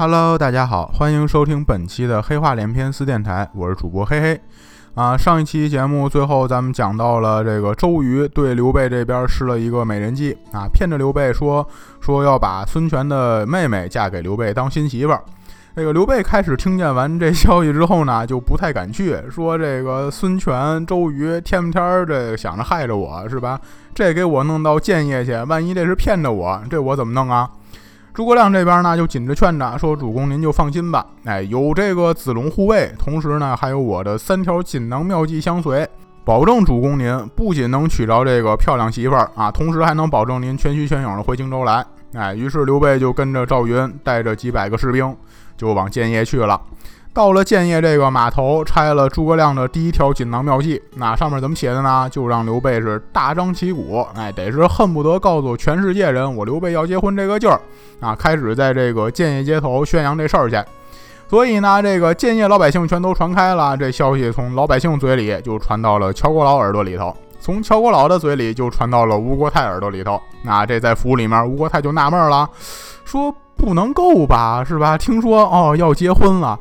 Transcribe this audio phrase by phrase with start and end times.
[0.00, 4.40] Hello，大家好，欢迎收听本期的黑话连篇四电台，我是主播黑黑。
[4.94, 11.68] 啊，上一期节目最后咱们讲到了这个周瑜对刘备这边施了一个美人计啊，骗着刘备说
[12.00, 15.22] 说要把孙权的妹妹嫁给刘备当新媳妇儿。
[15.76, 23.60] 这个刘备开始听见完这消息之后呢， 就不太敢去，说这个孙权、周瑜天不天儿这想着害着我是吧？
[23.94, 27.46] 这给我弄到建业去，万一这是骗着我，这我怎么弄啊？
[28.12, 35.88] 诸葛亮这边呢，就紧着劝着说：“主公您就放心吧，哎，有这个子龙护卫，同时呢，还有我的三条锦囊妙计相随，
[36.24, 45.16] 保证主公您不仅能娶着这个漂亮媳妇儿啊，同时还能保证您全虚全影的回荆州来。”哎，于是刘备就跟着赵云带着几百个士兵。
[45.56, 46.58] 就往建业去了，
[47.12, 50.80] 到了建业这个码头，拆了诸葛亮的第一条锦囊妙计。
[50.94, 52.08] 那上面怎么写的呢？
[52.08, 57.60] 就让刘备是大张旗鼓，哎，得是恨不得告诉全世界人，我刘备要结婚这个劲儿
[57.98, 58.14] 啊！
[58.14, 60.56] 开始在这个建业街头宣扬这事儿去。
[61.28, 70.20] 所以呢，这个建业老百姓全都传开了，这消息从老百姓嘴里就传到了乔国老耳朵里头，从乔国老的嘴里就传到了吴国太耳朵里头。
[70.42, 72.48] 那这在府里面，吴国太就纳闷了，
[73.04, 73.34] 说。
[73.60, 74.96] 不能够吧，是吧？
[74.96, 76.58] 听说哦要结婚了，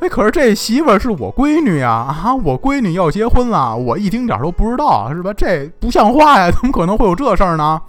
[0.00, 5.32] 哎，可是这媳妇儿是我闺女呀，啊，我闺女要结婚了，我一丁点儿都不知道，是吧？
[5.32, 7.80] 这不像话呀，怎么可能会有这事儿呢？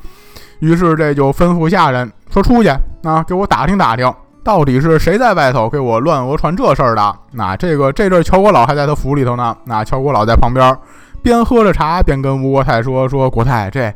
[0.59, 2.69] 于是这就吩咐下人说出去
[3.03, 4.11] 啊，给我打听打听，
[4.43, 7.15] 到底是谁在外头给我乱讹传这事儿的？
[7.31, 10.75] 那这个这阵乔国老还在他府里头呢，那乔国老在旁边
[11.21, 13.93] 边喝着茶边跟吴国太说说国太这。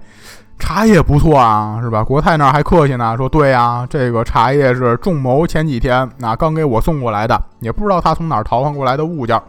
[0.62, 2.04] 茶叶不错啊，是吧？
[2.04, 9.42] 国泰那儿还客气呢，说对呀，这个茶叶是仲谋前几天那刚给我送过来的，也不知道他从哪儿淘换过来的物件。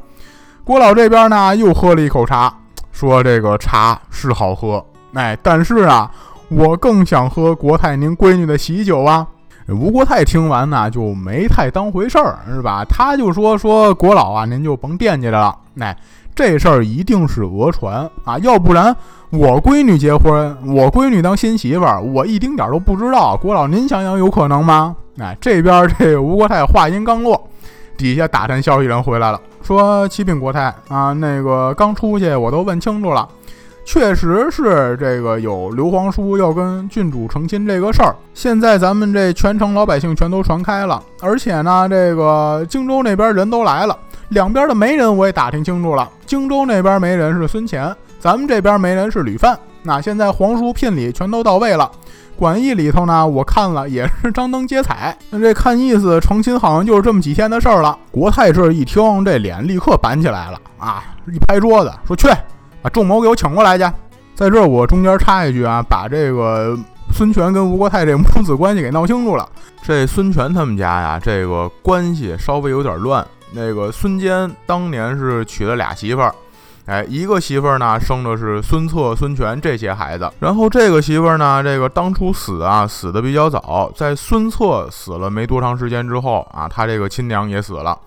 [0.64, 2.52] 郭老这边呢又喝了一口茶，
[2.90, 6.10] 说这个茶是好喝，哎，但是啊，
[6.48, 9.26] 我更想喝国泰您闺女的喜酒啊。
[9.68, 12.84] 吴国泰听完呢就没太当回事儿，是吧？
[12.88, 15.96] 他就说说国老啊，您就甭惦记着了，哎，
[16.34, 18.96] 这事儿一定是讹传啊，要不然。
[19.32, 23.34] 我闺女结婚，我闺女当新媳妇儿，我一丁点儿都不知道。
[23.34, 24.94] 国老，您想想有可能吗？
[25.18, 27.48] 哎，这边这吴国泰话音刚落，
[27.96, 33.26] 底下打探消息人回来了，说启禀国泰啊，那个刚出去我都问清楚了，
[33.86, 38.14] 确实是这个有刘皇叔要跟郡主成亲这个事儿。
[38.34, 43.98] 现在咱们这全城老百姓全都传开了，而且呢，这个荆州那边人都来了，
[44.28, 47.96] 两边的媒人我也打听清楚了，荆州那边媒人是孙乾。
[48.22, 51.90] 咱们这边媒人是吕范，那现在皇叔聘礼全都到位了，
[52.36, 55.18] 馆驿里头呢，我看了也是张灯结彩。
[55.30, 57.98] 那这看意思成亲好像就是这么几天的事儿了。
[58.12, 61.02] 国泰这一听，这脸立刻板起来了啊，
[61.32, 62.28] 一拍桌子说：“去，
[62.80, 63.84] 把仲谋给我请过来去。”
[64.36, 66.78] 在这我中间插一句啊，把这个
[67.10, 69.48] 孙权跟吴国泰这母子关系给闹清楚了。
[69.82, 73.26] 这孙权他们家呀，这个关系稍微有点乱。
[73.50, 76.32] 那个孙坚当年是娶了俩媳妇儿。
[76.92, 80.30] 哎，一个媳妇儿呢，生的是孙策、孙权这些孩子。
[80.40, 87.98] 然后这个媳妇儿呢，这个当初死啊，死的比较早，在孙策死了没多长时间之后啊，他这个亲娘也死了。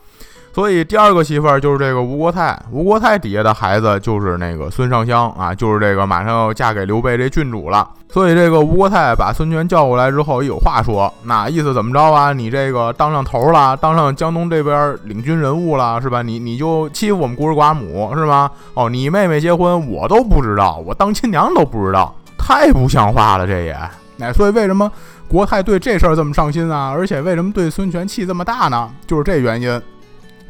[0.55, 7.85] 所以第二个媳妇儿就是这个吴国泰，吴国泰底下的孩子就是那个孙尚香啊，就是这个马上要嫁给刘备这郡主了。
[8.07, 12.31] 所以这个吴国泰把孙权叫过来之后，有话说，那意思怎么着啊？
[12.31, 16.21] 你这个当上头了，当上江东这边领军人物了，是吧？
[16.21, 18.49] 你你就欺负我们孤儿寡母是吗？
[18.75, 23.77] 哦，你妹妹结婚我都不知道，我当亲娘都不知道，太不像话了，这也。
[24.21, 24.89] 哎，所以为什么
[25.27, 26.93] 国泰对这事儿这么上心啊？
[26.95, 28.89] 而且为什么对孙权气这么大呢？
[29.05, 29.81] 就是这原因。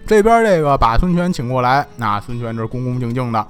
[0.05, 3.47] 这边这个把孙权请过来，那孙权这恭恭敬敬的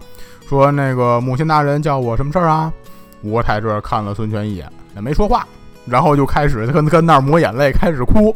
[0.47, 2.71] 说：“那个母亲大人叫我什么事儿啊？”
[3.23, 5.45] 吴国太这看了孙权一眼，也没说话，
[5.85, 8.33] 然后就开始跟跟那儿抹眼泪，开始哭。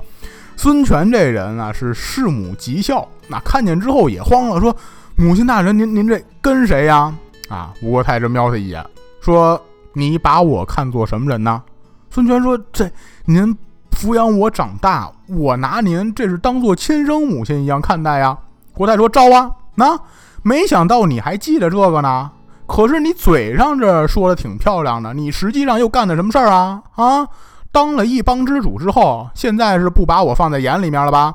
[0.57, 4.75] 孙权这人啊是弑母极孝，那看见之后也慌了，说
[5.15, 7.15] ：“母亲大人，您您这跟谁呀？”
[7.47, 8.85] 啊，吴国太这瞄他一眼，
[9.21, 9.61] 说
[9.93, 11.63] ：“你把我看作什么人呢？”
[12.11, 12.91] 孙权说：“这
[13.23, 13.57] 您。”
[13.91, 18.37] 抚养我长大，我拿您这是当做亲生母亲一样看待呀。
[18.73, 19.99] 国泰说招啊，那
[20.41, 22.31] 没想到你还记得这个呢。
[22.65, 26.81] 可是你嘴上这说的挺漂亮的，你实际上又干的什么事儿啊？
[26.95, 27.27] 啊，
[27.71, 31.33] 当了一帮之主之后，现在是不把我放在眼里面了吧？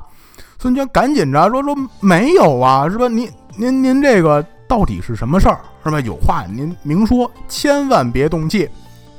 [0.57, 3.07] 孙权赶紧着说说没有啊，是吧？
[3.07, 5.59] 您您您这个到底是什么事儿？
[5.83, 5.99] 是吧？
[5.99, 8.69] 有话您明说，千万别动气。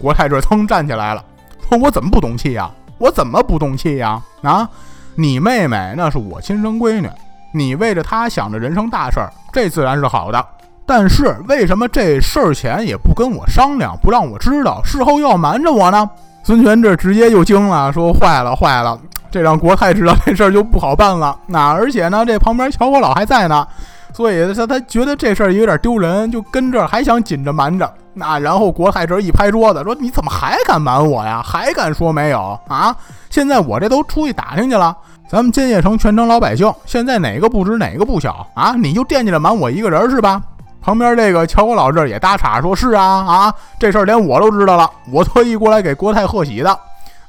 [0.00, 1.22] 国泰这噌站起来了，
[1.68, 2.70] 说我怎么不动气呀？
[2.98, 4.20] 我怎么不动气呀？
[4.42, 4.68] 啊，
[5.14, 7.08] 你妹妹那是我亲生闺女，
[7.52, 10.44] 你为着她想着人生大事儿，这自然是好的。
[10.86, 16.08] 但是为什么这事儿前也不跟我商量，不让我知道，事后又要瞒着我呢？
[16.42, 18.96] 孙权这直接就惊了，说坏了坏了，
[19.32, 21.36] 这让国太知道这事儿就不好办了。
[21.46, 23.66] 那而且呢，这旁边乔国老还在呢，
[24.12, 27.92] 所以他他觉得这事儿有点丢人，就跟这儿还想紧着瞒着。
[28.18, 31.42] 那然后国泰这一拍桌子说：“你怎么还敢瞒我呀？
[31.44, 32.96] 还敢说没有啊？
[33.28, 34.96] 现在我这都出去打听去了，
[35.28, 38.72] 咱们建业城全城老百姓现在哪个不知哪个不晓啊？
[38.72, 40.42] 你就惦记着瞒我一个人是吧？”
[40.80, 46.78] 旁边这个乔国老这儿也搭茬说：“是啊啊，这事儿连我都知道了，我特意过来给国泰贺喜的。”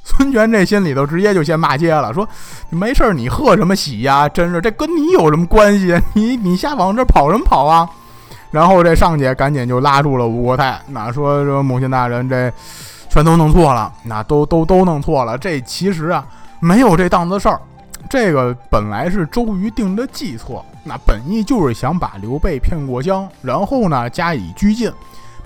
[0.05, 2.25] 孙权这心里头直接就先骂街了，说
[2.71, 4.29] ：“没事儿，你贺什么喜呀？
[4.29, 6.01] 真是这跟你有什么关系？
[6.13, 7.89] 你你瞎往这跑什么跑啊？”
[8.51, 12.51] 然后这上姐赶紧就拉住了吴国太，那说说母亲大人，这
[13.09, 15.37] 全都弄错了，那都都都弄错了。
[15.37, 16.25] 这其实啊，
[16.59, 17.59] 没有这档子事儿。
[18.09, 24.89] 这个本来是周瑜定的计策，那本意就是想把刘备骗过江，然后呢加以拘禁，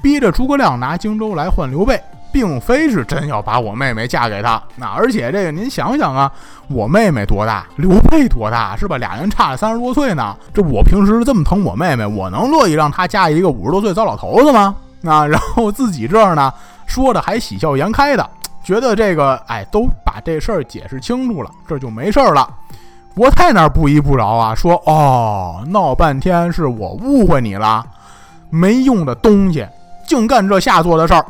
[0.02, 2.00] 逼着诸葛亮拿荆州来换刘备。
[2.32, 6.32] 并非是真要把我妹妹嫁给他，那而且这个您想想啊，
[6.68, 8.98] 我妹妹多大，刘备多大，是吧？
[8.98, 10.36] 俩人差了三十多岁呢。
[10.54, 14.76] 这我平时这么疼我妹妹，我能乐意让她嫁一个五十多岁糟老头子吗？
[15.06, 16.54] 啊，然后自己这儿呢
[16.86, 18.30] 说的还喜笑颜开的，
[18.64, 22.48] 觉得这个哎都把这事儿解释清楚了，这就没事儿了。
[23.14, 27.86] 国泰那儿不依不饶啊，说哦，闹半天是我误会你了，
[28.50, 29.68] 没用的东西，
[30.08, 31.26] 净干这下作的事儿。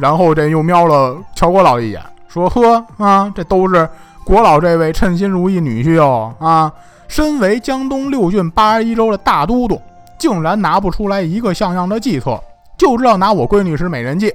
[0.00, 3.86] 然后这又瞄了乔国老一眼，说：“呵啊，这都是
[4.24, 6.72] 国老这位称心如意女婿哦啊！
[7.06, 9.80] 身为江东六郡八十一州的大都督，
[10.16, 12.40] 竟然拿不出来一个像样的计策，
[12.78, 14.32] 就知道拿我闺女使美人计。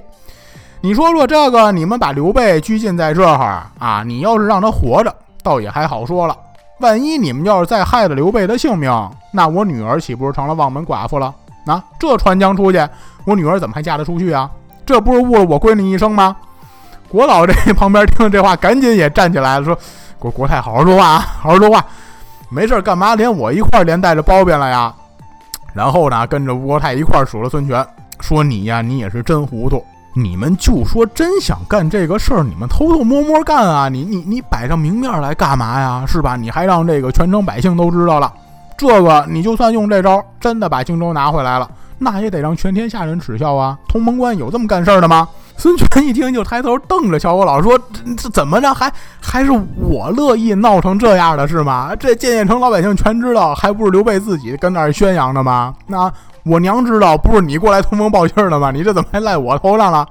[0.82, 4.04] 你说说这个，你们把刘备拘禁在这儿啊？
[4.06, 6.36] 你要是让他活着，倒也还好说了。
[6.80, 8.92] 万一你们要是再害了刘备的性命，
[9.32, 11.34] 那我女儿岂不是成了望门寡妇了？
[11.66, 12.86] 那这传将出去，
[13.24, 14.50] 我女儿怎么还嫁得出去啊？”
[14.86, 16.36] 这不是误了我闺女一生吗？
[17.08, 19.76] 国老这旁边听了这话，赶紧也站起来了，说
[20.18, 21.84] ：“国国泰，好好说话啊，好好说话，
[22.48, 24.94] 没事干嘛连我一块连带着包庇了呀？”
[25.74, 27.86] 然后呢，跟着吴国泰一块数了孙权，
[28.20, 29.84] 说：“你呀，你也是真糊涂！
[30.14, 33.88] 你们就说真想干这个事儿，你们偷偷摸摸干啊！
[33.88, 36.04] 你你你摆上明面来干嘛呀？
[36.06, 36.36] 是吧？
[36.36, 38.32] 你还让这个全城百姓都知道了，
[38.76, 43.78] 这个你就算用这招，真的把荆州拿回来了。”那也得让全天下人耻笑啊！
[43.88, 45.28] 同盟关有这么干事儿的吗？
[45.56, 47.78] 孙权一听就抬头瞪着乔国老说
[48.18, 48.74] ：“这怎么着？
[48.74, 51.96] 还还是我乐意闹成这样的是吗？
[51.96, 55.74] 这建业城老百姓全知道，还不是刘备自己跟那儿宣扬的吗？
[55.86, 56.12] 那
[56.42, 58.70] 我娘知道，不是你过来通风报信的吗？
[58.70, 60.06] 你这怎么还赖我头上了？”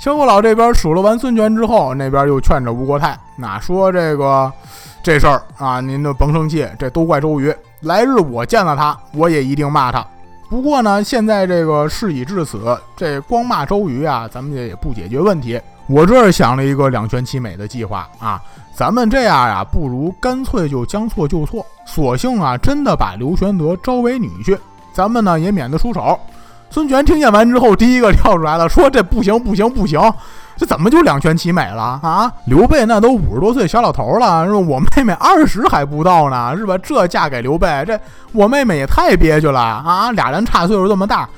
[0.00, 4.50] 乔国老这边数落完孙权之后，那边又劝着吴国太：“那说这个
[5.02, 7.54] 这事儿啊，您就甭生气，这都怪周瑜。
[7.82, 10.04] 来日我见了他，我也一定骂他。”
[10.52, 15.58] 不过呢，现在这个事已至此，这光骂周瑜啊，咱们也也不解决问题。
[15.86, 18.38] 我这儿想了一个两全其美的计划啊，
[18.74, 24.58] 咱们这样呀，不如干脆就将错就错，索性啊，真的把刘玄德招为女婿，
[24.92, 26.20] 咱们呢也免得出手。
[26.68, 29.98] 孙权听见完之后，第一个跳出来了，说：“这不行，不行，不行。”
[30.56, 32.32] 这怎么就两全其美了啊？
[32.46, 34.58] 刘备那都五十多岁小老头了，是吧？
[34.58, 36.76] 我妹妹二十还不到呢，是吧？
[36.78, 37.98] 这嫁给刘备，这
[38.32, 40.12] 我妹妹也太憋屈了啊！
[40.12, 41.28] 俩人差岁数这么大，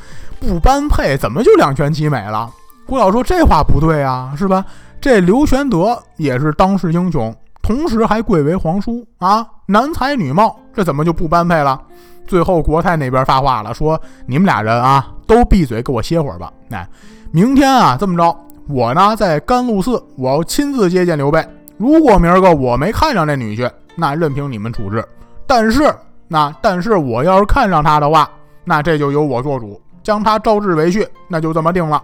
[0.41, 2.51] 不般配，怎么就两全其美了？
[2.87, 4.65] 郭老说这话不对啊，是吧？
[5.01, 11.81] 这刘玄德也是当世英雄，同时还贵为皇叔啊，男才女貌，这怎么就不般配了？
[12.27, 16.51] 最后国泰那边发话了，说你们俩人啊，都闭嘴，给我歇会儿吧。
[16.71, 16.89] 哎，
[17.31, 18.35] 明天啊，这么着。
[18.67, 21.47] 我呢，在甘露寺，我要亲自接见刘备。
[21.77, 25.05] 如果明儿个我没看上这女婿，那任凭你们处置。
[25.47, 25.95] 但是，
[26.29, 28.29] 那但是我要是看上他的话，
[28.65, 32.03] 那这就由我做主，将他招致为婿，那就这么定了。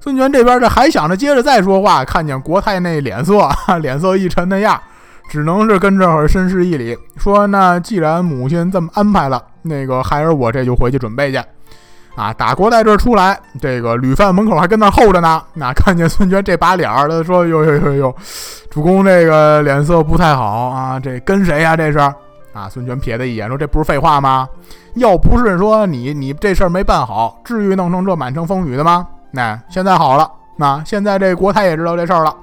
[0.00, 3.48] 孙权这边这还想着接着再说话，看见国泰那脸色，
[3.80, 4.78] 脸色一沉那样，
[5.30, 11.40] 只能是跟这会儿深施一礼，说：“那既然母亲这么安排了，那个孩儿我这就回去准备去。”
[12.18, 15.40] 啊，打国在这儿出来，这个吕范门口还跟那候着呢。
[15.54, 18.16] 那看见孙权这把脸儿，他说：“哟哟哟哟，
[18.68, 21.76] 主公这个脸色不太好啊，这跟谁呀？
[21.76, 21.98] 这是？”
[22.52, 24.48] 啊，孙权瞥他一眼，说：“这不是废话吗？
[24.94, 29.06] 要不是说你你这事儿没办好，至于弄成这满城风雨的吗？
[29.30, 32.34] 那现在好了，那现在这国太也知道这事儿了，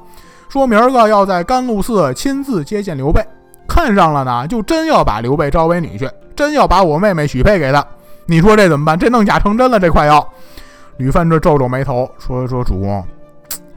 [0.48, 3.22] 说明儿个要在甘露寺亲自接见刘备，
[3.68, 7.86] 看上了呢，就真要把刘备招为女婿，真要把我妹妹许配给他。”
[8.26, 8.98] 你说这怎么办？
[8.98, 10.28] 这弄假成真了，这快要。
[10.98, 13.06] 吕范这皱皱眉头，说说主公，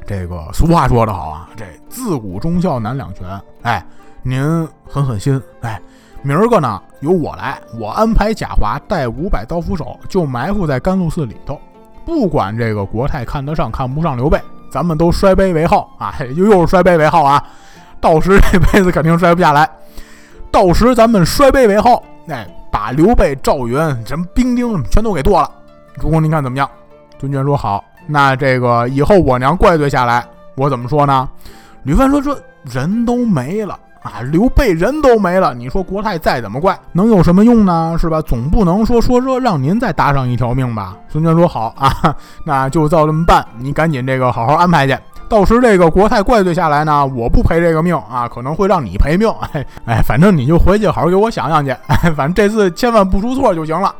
[0.07, 3.27] 这个俗话说得好啊，这自古忠孝难两全。
[3.63, 3.85] 哎，
[4.23, 4.41] 您
[4.89, 5.81] 狠狠心，哎，
[6.23, 11.61] 明儿个呢由我来，我安排贾华带五百刀斧手，就埋伏在甘露寺里头，
[12.07, 14.41] 不管这个国泰看得上看不上刘备，
[14.71, 17.43] 咱们都摔杯为号啊，又又是摔杯为号啊。
[18.01, 19.69] 到时这辈子肯定摔不下来。
[20.53, 22.47] 到时咱们摔杯为号，哎，
[22.79, 25.51] 把刘备、赵云什么兵丁全都给剁了。
[26.01, 26.71] 主公您看怎么样？
[27.19, 27.83] 孙权说好。
[28.07, 31.29] 那这个以后我娘怪罪下来，我怎么说呢？
[31.83, 33.77] 吕范说说人都没了。
[34.01, 37.97] 啊，刘备人都没了，你说国泰再怎么怪，能有什么用呢？
[37.99, 38.23] 是吧？
[38.23, 40.97] 总不能说说说让您再搭上一条命吧？
[41.09, 43.45] 孙权说好啊，那就照这么办。
[43.59, 44.97] 你赶紧这个好好安排去，
[45.29, 49.29] 到时这个国泰怪罪下来呢，我不赔这个命啊，可能会让你赔命。
[49.53, 51.71] 哎哎，反正你就回去好好给我想想去。
[51.87, 53.95] 哎，反正这次千万不出错就行了。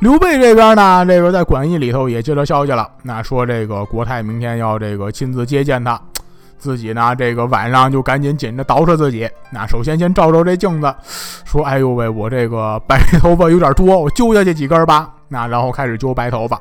[0.00, 6.00] 刘备这边呢，这个在馆驿里头也接到消息了，那说这个国泰明天要这个亲自接见他。
[6.58, 9.28] 自己呢，这个晚上就赶紧紧着捯饬自己。
[9.50, 10.92] 那首先先照照这镜子，
[11.44, 16.60] 说：“哎呦喂，我这个白头发有点多，我揪下去几根吧。”那然后开始揪白头发，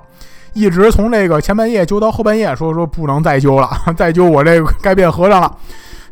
[0.55, 5.55] 一直从这个前半夜揪到后半夜，说说不能再揪了， 再揪我这个该变和尚了。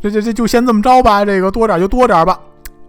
[0.01, 2.37] 这这这就先这么着吧，这个多点就多点吧。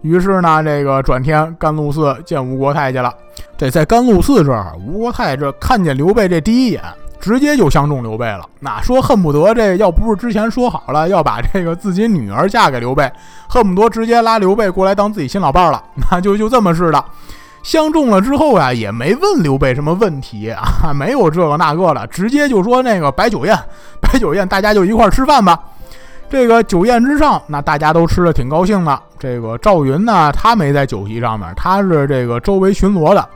[0.01, 3.11] 于是呢，这个转天甘露寺见吴国太去了。
[3.57, 6.83] 这在甘露寺这儿，吴国太这看见刘备这第一眼。
[7.17, 13.11] 直接就相中刘备了，那说恨不得这要不是之前说好了要把这个自己女儿嫁给刘备，
[13.49, 15.81] 恨不得直接拉刘备过来当自己新老伴了，
[16.11, 17.03] 那就就这么似的。
[17.65, 23.57] 相中了之后呀，也没问刘备什么问题啊，没有这个那个的，直接就说那个摆酒宴，
[23.99, 25.59] 摆酒宴，大家就一块吃饭吧。
[26.29, 29.01] 这个酒宴之上，那大家都吃的挺高兴的。
[29.17, 33.27] 这个赵云呢，他没在酒席上面，他是这个周围巡逻的。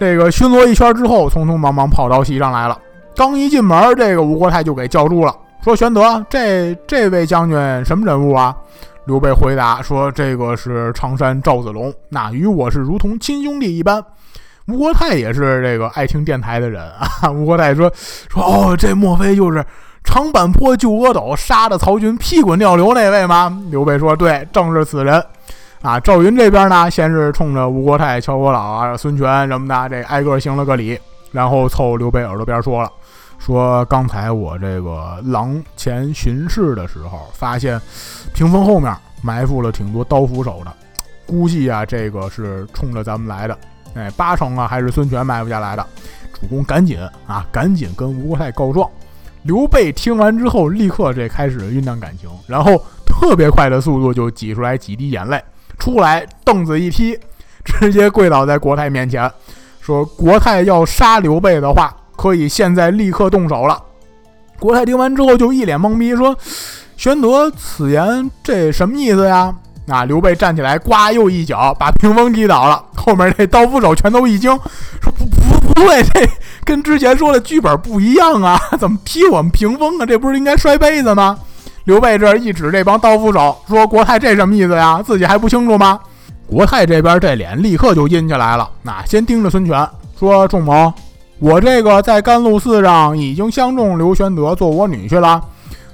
[0.00, 2.76] 这个巡逻一圈之后，匆匆忙忙跑到席上来了。
[3.14, 8.52] 刚一进门，这个吴国太就给叫住了，说：“玄德，这这位将军什么人物啊？”
[9.10, 14.00] 刘备回答说：“这个是常山赵子龙，那与我是如同亲兄弟一般。”
[14.68, 17.28] 吴国太也是这个爱听电台的人啊。
[17.34, 17.92] 吴国太说
[18.30, 19.64] ：“说哦，这莫非就是
[20.04, 25.20] 长坂坡救阿斗，杀的曹军屁滚尿流那位吗？”刘备说：“对，正是此人。”
[25.82, 30.96] 啊，赵云这边呢，先是冲着吴国太、乔国老啊、孙权什么的，这挨个行了个礼，
[31.32, 32.88] 然后凑刘备耳朵边说了。
[33.40, 37.80] 说刚才我这个廊前巡视的时候，发现
[38.34, 40.72] 屏风后面埋伏了挺多刀斧手的，
[41.26, 43.58] 估计啊这个是冲着咱们来的，
[43.94, 45.84] 哎，八成啊还是孙权埋伏下来的。
[46.34, 48.88] 主公赶紧啊，赶紧跟吴国太告状。
[49.42, 55.42] 刘备听完之后，立刻这开始酝酿感情，然后特别快的速度就挤出来几滴眼泪，
[55.78, 57.18] 出来凳子一踢，
[57.64, 59.30] 直接跪倒在国太面前，
[59.80, 61.96] 说国太要杀刘备的话。
[62.20, 63.82] 可以现在立刻动手了。
[64.58, 66.36] 国泰听完之后就一脸懵逼，说
[66.94, 69.54] ：“玄德此言这什么意思呀？”
[69.88, 72.84] 啊，刘备站起来，呱又一脚把屏风踢倒了。
[72.94, 74.50] 后面这刀斧手全都一惊，
[75.00, 76.28] 说：“不不不对，这
[76.62, 78.60] 跟之前说的剧本不一样啊！
[78.78, 80.04] 怎么踢我们屏风啊？
[80.04, 81.38] 这不是应该摔杯子吗？”
[81.84, 85.02] 刘备这一指这帮刀斧手，说：“国泰这什么意思呀？
[85.02, 85.98] 自己还不清楚吗？”
[86.46, 90.92] 国泰这边这脸立刻就阴起来了，那先盯着孙权说：“仲谋。”
[91.40, 95.42] 我这个在甘露寺上已经相中刘玄德做我女婿了，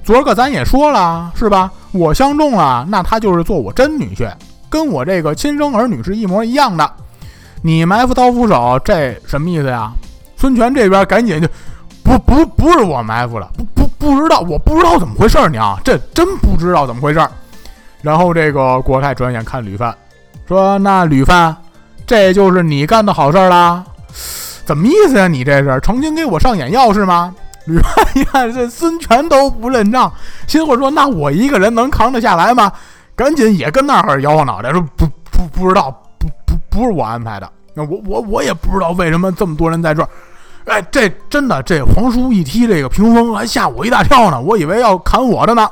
[0.03, 1.71] 昨儿个咱也说了是吧？
[1.93, 4.29] 我相中了，那他就是做我真女婿，
[4.69, 6.91] 跟我这个亲生儿女是一模一样的。
[7.63, 9.93] 你埋伏刀斧手，这什么意思呀？
[10.37, 11.49] 孙权这边赶紧就，
[12.03, 17.31] 不不不是我埋伏了，不不不知道，我不知道怎么回事儿，娘，这真不知道怎么回事儿。
[18.03, 19.95] 然后这个国泰转眼看吕范，
[20.49, 21.57] 说：“那吕范，
[22.05, 23.85] 这就是你干的好事了。”
[24.67, 25.29] 怎么意思呀？
[25.29, 27.35] 你这是成心给我上眼药是吗？
[27.67, 30.13] 吕范一看这孙权都不认账，
[30.47, 32.71] 心话说：“那我一个人能扛得下来吗？”
[33.17, 37.51] 赶紧也跟那儿摇晃脑袋说：“不不不知道，不不不是我安排的。
[37.75, 40.09] 那我我我也不知道为什么这么多人在这儿。
[40.67, 45.69] 哎，这真的这皇叔一踢这个屏风，还吓我一大跳呢，我以为要砍我的呢。”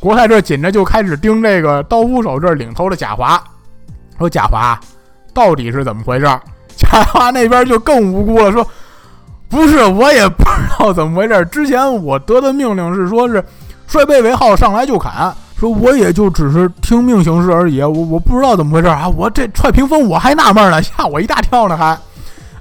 [0.00, 3.42] 国泰这紧着就开始盯这个刀斧手这领头的贾华，
[4.18, 4.80] 说：“贾华，
[5.34, 6.26] 到底是怎么回事？”
[6.80, 8.66] 贾华那边就更无辜了，说
[9.48, 11.44] ：“不是，我也不知道怎么回事。
[11.46, 13.44] 之前我得的命令是说是
[13.86, 15.32] 帅贝为号，上来就砍。
[15.58, 17.82] 说我也就只是听命行事而已。
[17.82, 19.06] 我我不知道怎么回事啊！
[19.14, 21.98] 我这踹屏风，我还纳闷呢， 吓我一大跳呢，还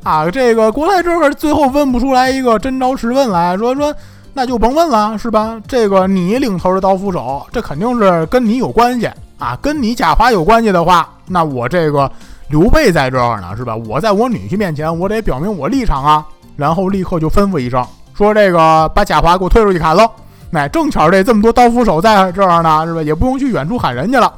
[0.03, 0.29] 啊！
[0.29, 3.95] 这个国泰这儿最后问不出来一个真招实问来说说，
[4.33, 5.57] 那就甭问了，是吧？
[5.65, 9.57] 这个你领头的刀斧手，这肯定是跟你有关系啊！
[9.61, 12.11] 跟你贾华有关系的话，那我这个。”
[12.49, 13.75] 刘备在这儿呢，是吧？
[13.75, 16.25] 我在我女婿面前，我得表明我立场啊。
[16.57, 20.09] 然后立刻就吩咐一声，说这个把贾华给我推出去砍喽。
[20.51, 23.01] 哎，正巧这这么多刀斧手在这儿呢，是吧？
[23.01, 24.33] 也不用去远处喊人去了。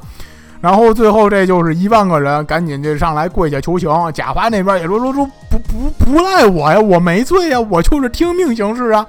[0.60, 3.90] 然后最后这就是一万个人赶紧就上来跪下求情。
[4.14, 9.04] 贾华那边也说说说不不不赖我呀，我没罪呀，我就是听命行事啊。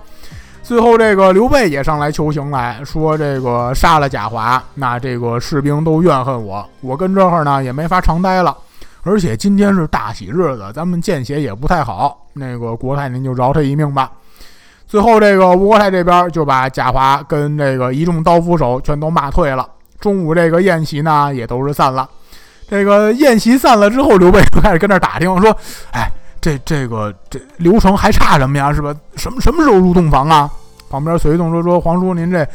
[0.63, 8.57] 最后这个刘备也上来求情来说，这个杀了贾华，那这个士兵都怨恨我，我跟这儿呢也没法长待了。
[9.03, 12.25] 而且今天是大喜日子，咱们见血也不太好。
[12.33, 14.11] 那个国太您就饶他一命吧。
[14.87, 19.67] 最后这个吴国太这边就把贾华跟这个一众刀斧手全都骂退了。
[19.99, 22.09] 中午这个宴席呢也都是散了。
[22.67, 25.55] 这个宴席散了之后，刘备就开始跟那打听说
[25.91, 26.09] ：“哎。”
[26.43, 28.73] 这这个这流程还差什么呀？
[28.73, 28.93] 是吧？
[29.15, 30.51] 什么什么时候入洞房啊？
[30.89, 32.45] 旁边随从说说皇叔您这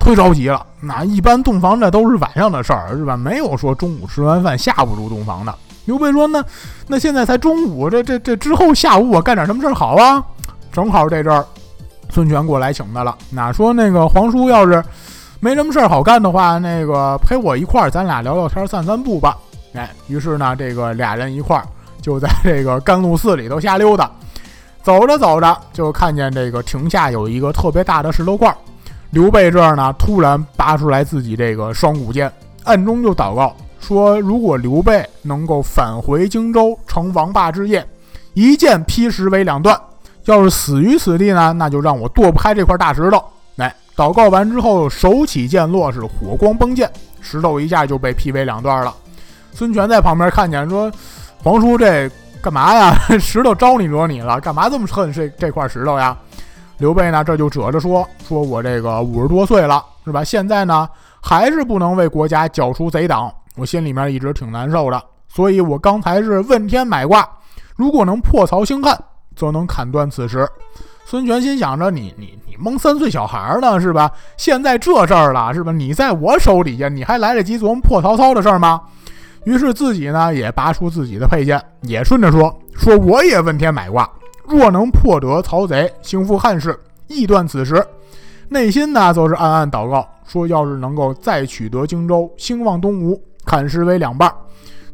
[0.00, 0.66] 忒着急了。
[0.80, 3.16] 那一般洞房这都是晚上的事儿，是吧？
[3.16, 5.54] 没有说中午吃完饭下午入洞房的。
[5.88, 6.44] 刘备说那
[6.86, 10.22] 那现在才中午，这这这之后下午我干点什么事儿好啊？
[10.70, 11.42] 正好这阵儿
[12.10, 13.16] 孙权过来请他了。
[13.30, 14.84] 那说那个皇叔要是
[15.40, 19.38] 没什么事儿好干的话，那个陪我一块儿咱俩聊聊天散散步吧。
[19.72, 21.66] 哎，于是呢这个俩人一块儿。
[22.02, 24.10] 就在这个甘露寺里头瞎溜达，
[24.82, 28.56] 走着走着就看见这个亭下有一个特别大的石头块儿。
[29.10, 32.30] 刘备这儿呢，突然拔出来自己这个双股剑，
[32.64, 37.86] 暗中就祷告说：“如果刘备能够返回荆州，成王霸之业，
[38.34, 39.78] 一剑劈石为两段。
[40.24, 43.22] 要是死于此地呢，那就让我剁不开这块大石头。”
[43.56, 48.94] 来，祷告完之后，手起剑落，是火光崩剑，石头一下就被劈为两段了。
[49.52, 50.90] 孙权在旁边看见说。
[51.40, 52.10] 皇叔，这
[52.42, 52.92] 干嘛呀？
[53.16, 54.40] 石头招你惹你了？
[54.40, 56.14] 干嘛这么恨这这块石头呀？
[56.78, 60.24] 刘备呢，这就褶着说：“说我这个五十多岁了，是吧？
[60.24, 60.88] 现在呢，
[61.22, 65.02] 还是不能为国家剿除贼党，我心里面一直挺难受的。
[65.28, 67.28] 所以我刚才是问天买卦，
[67.76, 68.98] 如果能破曹兴汉，
[69.36, 70.48] 则能砍断此石。”
[71.04, 74.10] 孙权心想着：“你你你蒙三岁小孩呢，是吧？
[74.36, 75.72] 现在这事儿了，是吧？
[75.72, 78.80] 你在我手底下，你还来得及琢磨破曹操的事儿吗？”
[79.44, 84.10] 于是自己呢也拔出自己的佩剑，也顺着说说我也问天买卦，
[84.44, 87.82] 若能破得曹贼，兴复汉室，亦断此时。
[88.50, 94.30] 内心呢则是暗暗祷告，说要是能够再取得荆州，兴旺东吴，砍石为两半。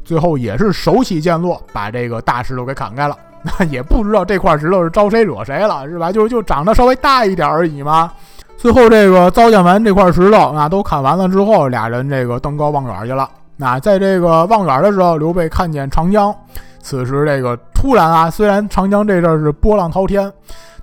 [0.05, 3.17] 最后也是手起剑落，把这个大石头给砍开了。
[3.43, 6.11] 那也不知道这块石头是招谁惹谁了，是吧？
[6.11, 8.11] 就就长得稍微大一点而已嘛。
[8.55, 13.29] 最后这个糟践完这块石头，那都砍完了之后，俩人这个登高望远去了。
[13.57, 16.33] 那在这个望远的时候，刘备看见长江。
[16.81, 20.31] 此时这个突然啊，虽然长江这阵是波浪滔天，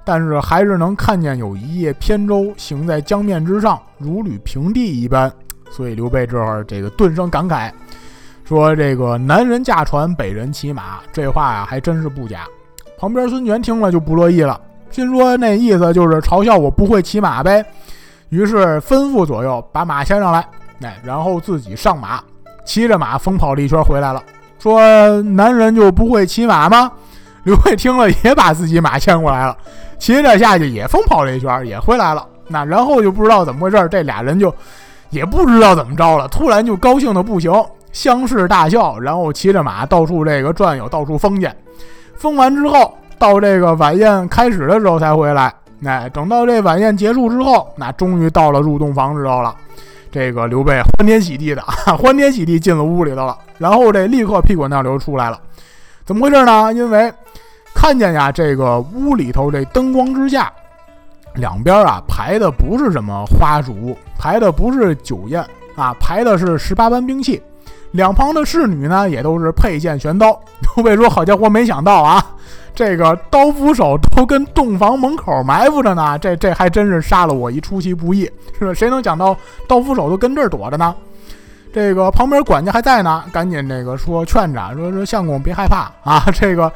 [0.05, 5.33] 但是还是能看见有一叶扁舟行在江面之上，如履平地一般。
[5.73, 7.71] 所以刘备这会儿这个顿生感慨，
[8.45, 12.47] 说：“这个南人驾船，北人骑马。”这话呀，还真是不假。
[12.99, 17.65] 旁边孙权听了就不乐意了，心说那意思就是嘲笑我不会骑马呗。
[18.29, 20.47] 于是吩咐左右把马牵上来，
[20.83, 22.23] 哎，然后自己上马。
[22.65, 24.23] 骑着马疯跑了一圈回来了，
[24.59, 24.81] 说
[25.35, 26.93] ：“男人就不会骑马吗？”
[27.43, 29.57] 刘备听了也把自己马牵过来了，
[29.99, 32.25] 骑着下去也疯跑了一圈，也回来了。
[32.47, 34.55] 那然后就不知道怎么回事，这俩人就
[35.13, 37.53] 也不知道怎么着了，突然就高兴的不行，
[37.93, 41.49] 相视大笑，然后骑着马到处这个转悠，到处封去。
[42.17, 45.53] 封完之后，到这个晚宴开始的时候才回来。
[45.85, 49.55] 哎，等到这晚宴结束之后，那终于到了入洞房的时候了。
[50.11, 51.63] 这个刘备欢天喜地的，
[51.99, 55.39] 欢天喜地进了屋里头了，然后这立刻屁滚尿流出来了，
[56.05, 56.73] 怎么回事呢？
[56.73, 57.13] 因为
[57.75, 60.53] 看见呀，这个屋里头这灯光之下，
[61.35, 67.43] 两边啊排的不是什么花烛，排的不是酒宴啊，排的是十八般兵器，
[67.93, 70.39] 两旁的侍女呢也都是佩剑悬刀。
[70.77, 72.25] 刘备说：“好家伙，没想到啊！”
[72.75, 78.23] 这个刀斧手都跟洞房门口埋伏着呢，这这还真是杀了我一出其不意，
[78.59, 78.73] 是吧？
[78.73, 79.37] 谁能想到
[79.69, 80.95] 刀斧手都跟这儿躲着呢？
[81.75, 86.73] 这个旁边管家还在呢，赶紧这个说劝着，说说相公别害怕啊，这个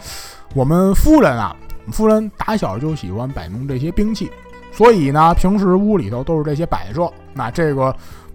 [0.55, 1.57] 我们夫人啊，
[1.90, 4.31] 夫人打小就喜欢摆弄这些兵器，
[4.76, 7.92] 所以呢，平时屋里头都是这些摆设，那这个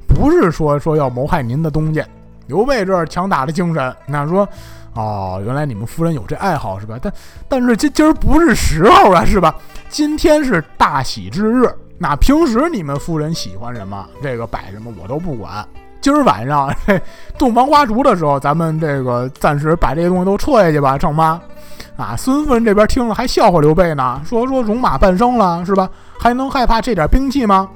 [0.08, 2.04] 不是说说要谋害您的东西。
[2.47, 4.47] 刘备这儿强打的精神，那说。
[4.93, 6.99] 哦，原来你们夫人有这爱好是吧？
[7.01, 7.13] 但
[7.47, 9.56] 但是今今儿不是时候啊，是吧？
[9.88, 11.63] 今天是大喜之日，
[11.97, 15.65] 那平时你们夫人喜欢什么，这个摆什么我都不管。
[16.01, 16.99] 今儿晚上这
[17.38, 21.41] 洞房花烛的时候，咱们这个暂时把这些东西都撤下去吧，成吗？
[22.02, 25.88] 啊，孙夫人这边听了还笑话刘备呢，说说戎马半生了是吧？
[26.20, 27.70] 还能害怕这点兵器吗？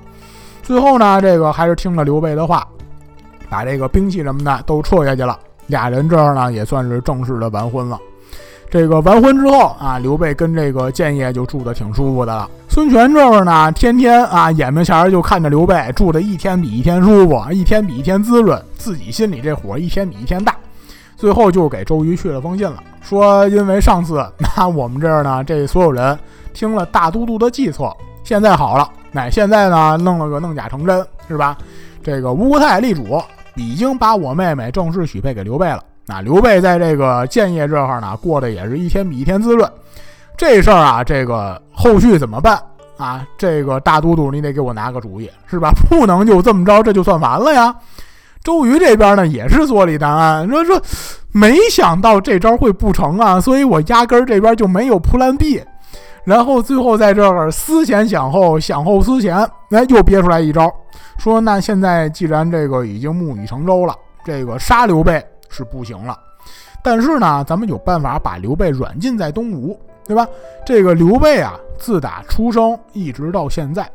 [0.64, 2.68] 最后呢，这个还是听了刘备的话，
[3.50, 5.38] 把这个兵器什么的都撤下去了。
[5.68, 8.00] 俩人这儿呢也算是正式的完婚了。
[8.72, 12.50] 这个完婚之后啊，刘备跟这个建业就住的挺舒服的了。
[12.68, 20.56] 孙权这儿呢，天天啊眼巴前就看着刘备住的一天比一天舒服，一天比一天滋润，自己心里这火一天比一天大。
[21.16, 24.26] 最后就给周瑜去了封信了，说因为上次
[24.58, 26.18] 那我们这儿呢，这所有人
[26.54, 27.92] 听了大都督的计策，
[28.24, 31.58] 现在好了，那现在呢，弄了个弄假成真，是吧？
[32.04, 33.22] 这个吴国太立主
[33.56, 35.82] 已经把我妹妹正式许配给刘备了。
[36.06, 39.68] 那刘备在这个建业这块呢，过得也是一天比一天滋润。
[40.38, 42.62] 这事儿啊，这个后续怎么办
[42.98, 43.26] 啊？
[43.38, 45.72] 这个大都督，你得给我拿个主意，是吧？
[45.90, 47.74] 不能就这么着，这就算完了呀。
[48.46, 50.80] 周瑜这边呢也是坐立难安，说说
[51.32, 55.60] 没想到这招会不成啊，所以我压根儿这边就没有 Plan B，
[56.24, 59.38] 然后最后在这儿思前想后，想后思前，
[59.72, 60.72] 哎，又憋出来一招，
[61.18, 66.16] 说那现在既然这个已经木已成舟了，这个杀刘备是不行了，
[66.84, 70.28] 但是呢，咱们有办法把刘备软禁在东吴，对吧？
[70.64, 73.90] 这个刘备啊，自打出生一直到现在，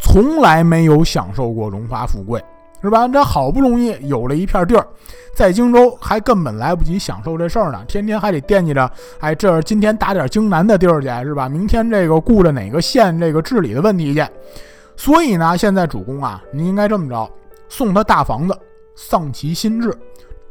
[0.00, 2.42] 从来没有享受过荣华富贵。
[2.82, 3.06] 是吧？
[3.08, 4.86] 这好不容易有了一片地儿，
[5.34, 11.48] 在荆州还根本来不及享受这事儿呢，天天还得惦记着，哎，这今天打点荆南的地儿去，是吧？
[11.48, 14.24] 明天这个顾着哪个县这个治理的问题去。
[14.96, 17.30] 所以呢，现在主公啊，你应该这么着，
[17.68, 18.54] 送他大房子，
[18.94, 19.96] 丧其心志，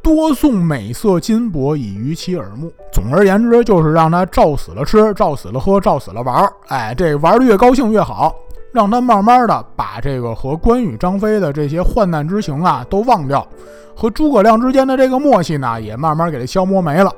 [0.01, 2.71] 多送美色金帛以娱其耳目。
[2.91, 6.53] 总而言之，就是让他照死了吃，照死了喝，照死了玩儿。
[6.67, 8.35] 哎，这玩的越高兴越好。
[8.79, 13.45] 让他慢慢的把这个和关羽、张飞的这些患难之情啊都忘掉，
[13.93, 17.11] 和诸葛亮之间的这个默契呢也慢慢给他消磨没了。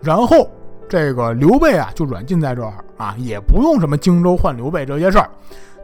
[0.00, 0.50] 然后
[0.88, 5.30] 这个刘备啊就软禁在这儿啊，也不用什么荆州换刘备这些事儿，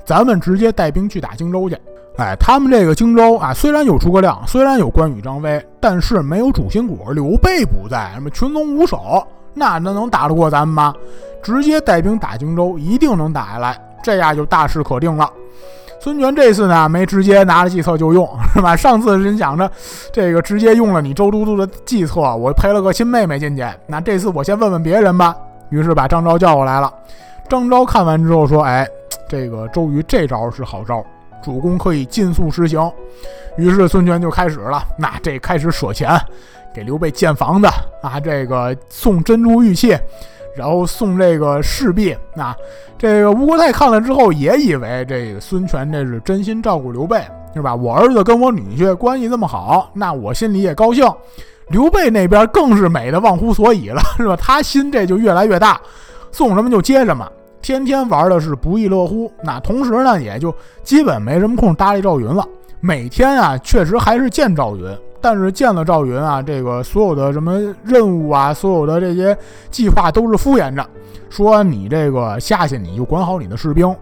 [0.04, 1.78] 咱们直接带兵去打荆州去。
[2.16, 10.92] 哎，他们这个荆州啊，虽然有诸葛亮，虽然有关羽、张飞，但是没有主心骨，刘备不在，什么群龙无首，那那能打得过咱们吗？
[11.40, 13.80] 直接带兵打荆州，一定能打下来。
[14.02, 15.30] 这样就大事可定了。
[16.02, 18.74] 孙权这次呢，没直接拿着计策就用，是吧？
[18.76, 19.70] 上次人想着
[20.10, 23.62] 这个直接用了你周都督的计策，我陪了个亲妹妹进去。
[23.86, 25.36] 那这次我先问问别人吧。
[25.68, 26.92] 于是把张昭叫过来了。
[27.48, 28.88] 张昭看完之后说：“哎，
[29.28, 31.04] 这个周瑜这招是好招，
[31.42, 32.90] 主公可以尽速实行。”
[33.58, 36.18] 于是孙权就开始了，那这开始舍钱，
[36.72, 37.68] 给刘备建房子
[38.02, 39.96] 啊，这个送珍珠玉器。
[40.56, 42.54] 然后送这个侍婢，那
[42.98, 47.22] 这个吴国太看了之后也以为这个孙权这是真心照顾刘备，
[47.54, 47.74] 是吧？
[47.74, 51.10] 我儿子跟我女婿关系这么好，那我心里也高兴。
[51.68, 54.36] 刘备那边更是美的忘乎所以了， 是吧？
[54.36, 55.80] 他心这就越来越大，
[56.32, 57.24] 送什么就接什么，
[57.62, 59.30] 天天玩的是不亦乐乎。
[59.44, 62.44] 那同时呢，也就基本没什么空搭理赵云了。
[62.80, 64.98] 每天啊，确实还是见赵云。
[65.20, 69.36] 但是见了赵云啊，这个所有的什么任务啊，所有的这些
[69.70, 70.86] 计划都是敷衍着，
[71.28, 73.94] 说你这个下去你就管好你的士兵，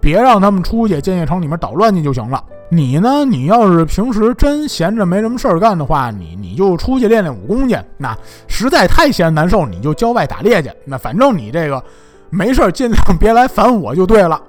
[0.00, 2.42] 别让他们出去建业城里面捣乱去就行了。
[2.72, 7.76] 你呢，你要是平时真闲着没什么事儿干的话，你你就出去练练武功去。
[7.96, 10.70] 那实在太闲难受，你就郊外打猎去。
[10.84, 11.82] 那反正你这个
[12.30, 14.40] 没事儿，尽量别来烦我就对了。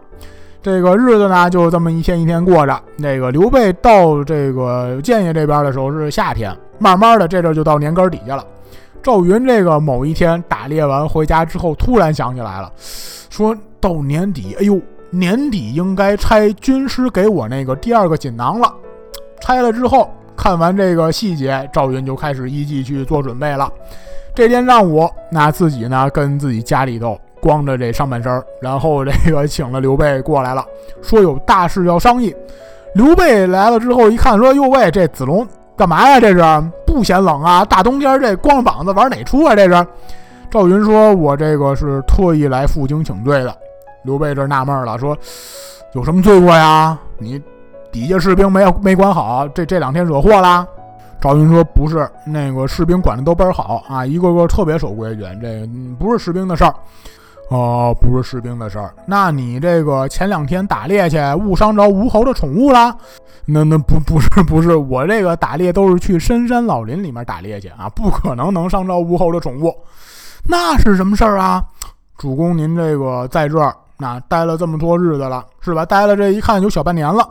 [0.64, 2.80] 这个日子呢，就这么一天一天过着。
[2.98, 8.46] 那个刘备到这个建业这边的时候是夏天，慢慢的这阵就到年根底下了。
[9.02, 18.72] 赵云这个某一天打猎完回家之后，突然想起来了，说到年底，哎呦，年底应该拆军师给我那个第二个锦囊了。
[19.40, 23.68] 拆了之后，看完这个细节，赵云就开始依计去做准备了。
[24.36, 27.20] 这天上午，那自己呢跟自己家里头。
[27.42, 30.64] 光着这上半身，然后这个请了刘备过来了，
[31.02, 32.34] 说有大事要商议。
[32.94, 36.20] 刘备来了之后一看，说：“哟喂，这子龙干嘛呀？
[36.20, 37.64] 这是不嫌冷啊？
[37.66, 39.56] 大冬天这光着膀子玩哪出啊？
[39.56, 39.88] 这是。”
[40.52, 43.58] 赵云说：“我这个是特意来负荆请罪的。”
[44.04, 45.18] 刘备这纳闷了，说
[45.96, 46.98] ：“有什么罪过呀？
[47.18, 47.42] 你
[47.92, 50.68] 底下士兵没没管好，这这两天惹祸啦？”
[51.22, 56.76] 赵云说：“不是，那个士兵管的都倍儿好啊，一个个特别守规矩，这不是士兵的事儿。”
[57.52, 58.94] 哦，不是士兵的事儿。
[59.06, 62.96] 那你这个前两天打猎去，误伤着吴侯的宠物了？
[63.46, 69.76] 那那不不是不是，我这个打猎都是去深山老林里面打猎去啊，不可能能伤着吴侯的宠物。
[70.48, 71.62] 那是什么事儿啊？
[72.18, 75.86] 主公，您这个在这儿那待了这么多日子了，是吧？
[75.86, 77.28] 待了这一看有小半年了，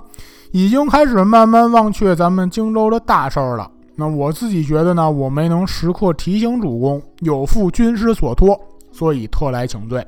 [0.50, 3.70] 已经开始慢慢忘却咱们荆州的大事儿了。
[3.96, 8.60] 那我自己觉得呢，我没能时刻提醒主公，有负军师所托。
[9.00, 10.06] 所以特来请罪。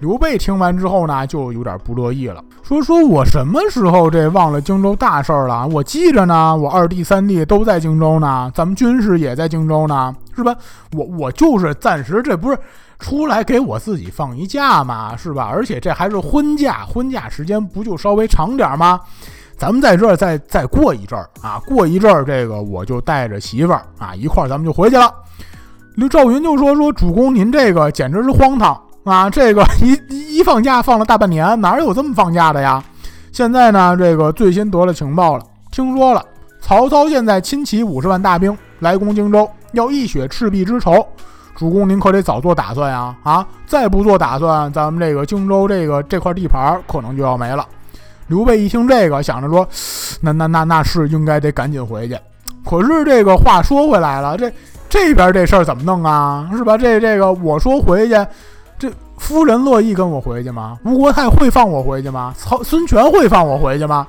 [0.00, 5.66] 刘备听完之后呢，就有点不乐意了，说：“说我什么时候这忘了荆州大事儿了？
[5.68, 10.54] 我记着呢，我二弟三弟都在荆州呢，咱们军师也在荆州呢，是吧？
[10.92, 12.58] 我我就是暂时这不是
[12.98, 15.48] 出来给我自己放一假嘛，是吧？
[15.50, 19.00] 而且这还是婚假，婚假时间不就稍微长点吗？
[19.56, 25.12] 咱们在这儿再再过一阵儿啊，过一阵儿这个我就带着媳妇儿啊一块儿咱们就回去了。”
[25.98, 29.28] 刘赵云就说：“说主公，您这个简直是荒唐啊！
[29.28, 32.80] 这个一一放假放了大半年，哪有这么放假的呀？
[33.32, 36.24] 现在呢，这个最新得了情报了，听说了，
[36.60, 41.04] 曹操现在亲启五十万大兵来攻荆州，要一雪赤壁之仇。
[41.56, 43.12] 主公您可得早做打算呀！
[43.24, 47.66] 啊，再不做打算，咱们这个荆州这个这块地盘可能就要没了。
[48.28, 49.68] 刘备一听这个，想着说，
[50.20, 52.16] 那那那那是应该得赶紧回去。
[52.64, 54.52] 可是这个话说回来了，这
[54.88, 56.48] 这边这事儿怎么弄啊？
[56.56, 56.76] 是吧？
[56.76, 58.14] 这这个我说回去，
[58.78, 60.78] 这夫人乐意跟我回去吗？
[60.84, 62.34] 吴国太会放我回去吗？
[62.36, 64.06] 曹孙权会放我回去吗？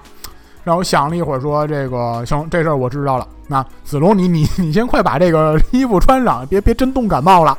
[0.63, 3.27] 然后想了一会儿，说这个行，这事儿我知道了。
[3.47, 7.57] 那子龙，你你你先快把这个衣服穿上，别别真冻感冒了。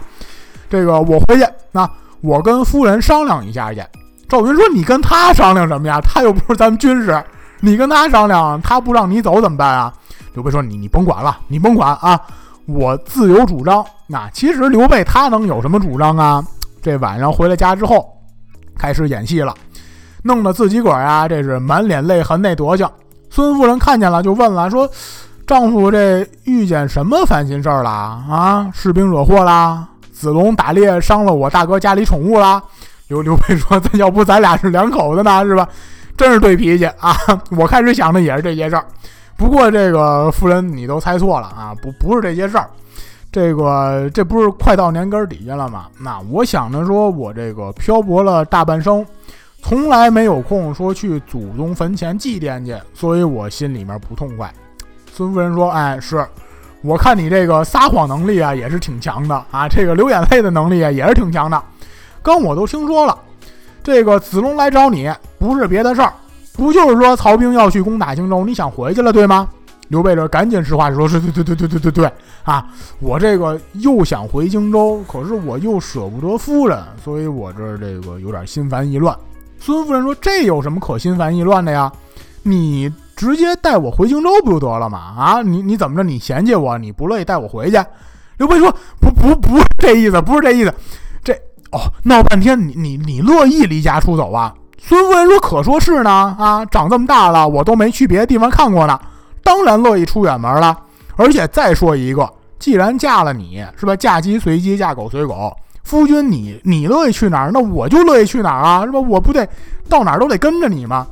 [0.69, 1.89] 这个我回去，那
[2.21, 3.83] 我跟夫人商量一下去。
[4.29, 6.01] 赵云说：“你跟他商量什么呀？
[6.01, 7.21] 他又不是咱们军师，
[7.59, 9.93] 你跟他商量，他不让你走怎么办啊？”
[10.35, 12.21] 刘备说：“你你甭管了，你甭管啊，
[12.67, 16.45] 我自有主张。”那其实刘备他能有什么主张啊？
[16.83, 18.11] 这晚上回了家之后，
[18.79, 19.55] 开始演戏了，
[20.23, 22.89] 弄得自己个儿啊，这是满脸泪痕那德行。
[23.29, 24.91] 孙夫人看见了，就问了，说
[25.47, 28.69] ：“丈夫这遇见什么烦心事儿了啊？
[28.73, 29.87] 士兵惹祸啦？
[30.13, 32.61] 子龙打猎伤了我大哥家里宠物啦？”
[33.09, 35.69] 刘刘备说：“咱要不咱俩是两口子呢，是吧？
[36.17, 37.17] 真是对脾气啊！
[37.51, 38.85] 我开始想的也是这些事儿。”
[39.41, 41.75] 不过这个夫人，你都猜错了啊！
[41.81, 42.69] 不不是这些事儿，
[43.33, 45.87] 这个这不是快到年根儿底下了吗？
[45.99, 49.05] 那我想着说，我这个漂泊了大半生，
[49.63, 54.53] 从来没有空说去祖宗坟前祭奠去，所以我心里面不痛快。
[55.11, 56.23] 孙夫人说：“哎，是，
[56.83, 61.61] 我看你这个撒谎能力啊，也是挺强的啊，这个流眼泪的能力啊，也是挺强的。
[62.21, 63.19] 刚我都听说了，
[63.83, 66.13] 这个子龙来找你，不是别的事儿。”
[66.61, 69.49] 不就是说曹兵要去攻打荆州，你想回去了，对吗？
[69.89, 72.67] 刘备这赶紧实话实说，是对对对对对对对啊！
[72.99, 79.17] 我这个又想回荆州，可是我又舍不得夫人，所以我这这个有点心烦意乱。
[79.59, 81.91] 孙夫人说：“这有什么可心烦意乱的呀？
[82.43, 84.99] 你直接带我回荆州不就得了吗？
[85.17, 86.03] 啊，你你怎么着？
[86.03, 86.77] 你嫌弃我？
[86.77, 87.79] 你不乐意带我回去？”
[88.37, 88.71] 刘备说
[89.01, 90.75] ：“不不不是这意思，不是这意思。
[91.25, 91.33] 这
[91.73, 98.99] 哦，闹半天，你你你乐意离家出走啊？”孙夫人说：“可说是呢，啊，长这么大了，我都没去别的地方看过呢，
[99.45, 100.77] 当然乐意出远门了。
[101.17, 103.95] 而且再说一个，既然嫁了你，是吧？
[103.95, 105.55] 嫁鸡随鸡，嫁狗随狗。
[105.85, 108.99] 夫君，你你乐意去哪儿，那我就乐意去哪儿啊，是吧？
[108.99, 109.47] 我不得
[109.89, 111.07] 到哪儿都得跟着你吗？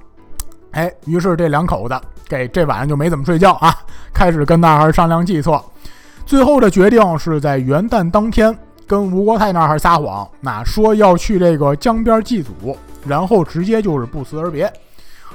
[0.72, 3.74] 哎，于是这两口子给这晚上就没怎么睡觉啊，
[4.12, 5.62] 开始跟那儿商量计策。
[6.24, 8.56] 最后的决定是在元旦当天
[8.88, 14.70] 跟吴国太那儿撒谎，那说要去这个江边祭祖。”然后直接就是不辞而别。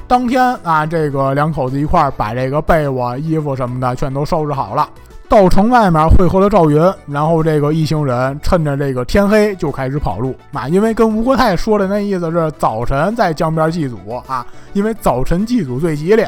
[0.05, 4.87] 当天啊，这个两口子一块儿把这个被窝、衣服什么的全都收拾好了，
[5.29, 6.93] 到城外面汇合了赵云。
[7.07, 16.23] 然后这个一行人趁着这个天黑就开始跑路啊，因为跟吴国太说的那意思是早晨在江边祭祖啊，因为早晨祭祖最吉利。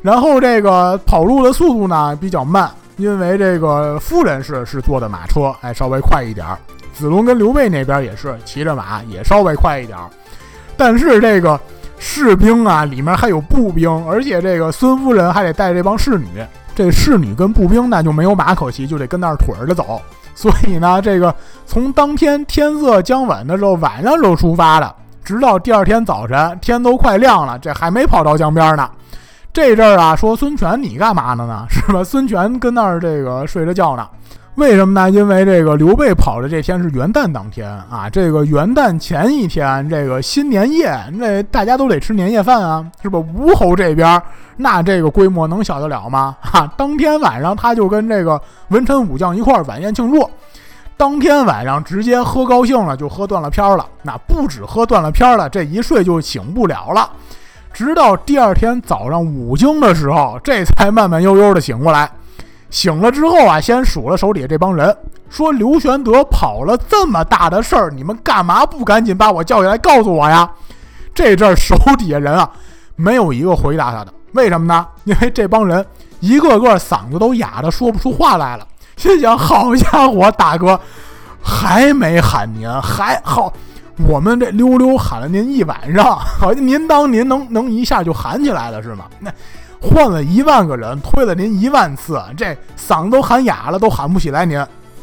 [0.00, 6.58] 然后这个跑路的速度呢比较慢，因为这个夫人是是坐的马车，哎，稍微快一点儿。
[6.92, 10.08] 子龙跟刘备那边也是骑着马，也稍微快一点儿。
[10.76, 11.58] 但是这个
[11.98, 16.26] 士兵啊，里面还有步兵，而且这个孙夫人还得带这帮侍女。
[16.74, 20.00] 这侍女跟步兵那就没有马可骑，就得跟那儿腿着走。
[20.34, 21.34] 所以呢，这个
[21.66, 28.88] 从当天天色将晚的时候，晚上就出发了，直到第二天早晨，天都快亮了，这还没跑到江边呢。
[29.54, 31.64] 这阵儿啊，说孙权你干嘛呢呢？
[31.70, 32.02] 是吧？
[32.02, 34.04] 孙权跟那儿这个睡着觉呢。
[34.56, 35.08] 为什么呢？
[35.08, 43.18] 因为这个刘备跑的这天是元旦当天啊，这个元旦前一天，这个新年夜，那大家都得吃年夜饭啊，是吧？
[43.18, 44.20] 吴侯这边
[44.56, 46.36] 那这个规模能小得了吗？
[46.40, 50.28] 哈， 当天晚上他就跟这个文臣武将一块儿晚宴庆祝，
[50.96, 53.86] 当天晚上直接喝高兴了，就喝断了片儿了。
[54.02, 57.08] 那不止喝断了片儿了，这一睡就醒不了了，
[57.74, 62.08] 直到第二天早上五更的时候，这才慢慢悠悠的醒过来。
[62.70, 64.96] 醒了之后啊，先数了手底下这帮人，
[65.28, 70.48] 说刘玄德跑了这么大的事儿，你们干嘛不赶紧把我叫下来告诉我呀？
[71.12, 72.48] 这阵儿手底下人啊，
[72.94, 74.86] 没有一个回答他的，为什么呢？
[75.02, 75.84] 因为这帮人
[76.20, 78.64] 一个个嗓子都哑的说不出话来了。
[78.96, 80.78] 心想：好家伙，大哥
[81.42, 83.52] 还没喊您，还好，
[84.08, 89.04] 我们这溜溜喊了您一晚上， 好像您当您能能一下就喊起来了是吗？
[89.20, 89.30] 那。
[89.86, 94.46] 换了一万个人，推了您一万次，这嗓子都喊哑了，都喊不起来。
[94.46, 94.58] 您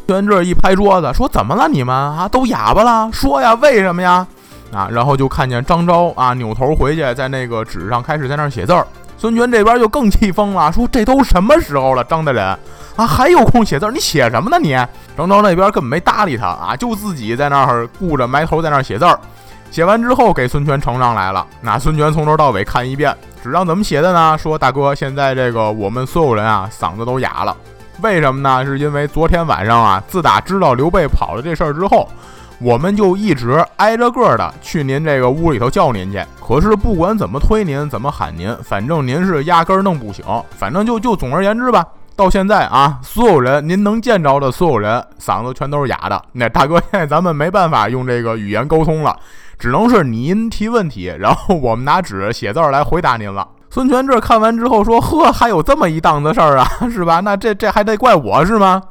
[0.08, 1.67] 跟这一拍桌子说：“怎么了？
[1.67, 3.08] 你们啊，都哑巴了？
[3.13, 4.25] 说呀，为什么呀？”
[4.73, 8.88] 啊，然后就看见张昭啊，扭头回去，在那个纸上开始在那儿写字儿。
[9.21, 12.43] 孙权这边就更气疯了，说这都什么时候了，张大人
[12.95, 13.88] 啊，还有空写字？
[13.91, 14.57] 你写什么呢？
[14.60, 14.71] 你
[15.15, 19.19] 张昭那边根本没搭理他啊，就自己在那儿顾着埋头在那儿写字儿。
[19.69, 24.36] 写完之后给孙权呈上来了，那孙权从头到尾看一遍，纸上怎么写的呢？
[24.39, 27.55] 说大哥，现在这个我们所有人啊，嗓子都哑了。
[28.01, 28.65] 为什么呢？
[28.65, 32.10] 是因为昨天晚上啊，自打知道刘备跑了这事儿之后，
[32.62, 36.24] 我们就一直挨着个的去您这个屋里头叫您去。
[36.39, 40.24] 可是不管怎么推您，怎么喊您，反正您是压根儿弄不醒。
[40.52, 41.84] 反正就就总而言之吧，
[42.15, 46.21] 到现在啊，所有人您能见着的所有人嗓子全都是哑的。
[46.34, 49.17] 那大哥，现在咱们没办法用这个语言沟通了，
[49.58, 53.47] 只能是您提问题，然后我们拿纸写字来回答您了。
[53.71, 57.21] 孙权这看完之后说：“呵，还有这么一档子事儿啊，是吧？
[57.21, 58.82] 那这这还得怪我是吗？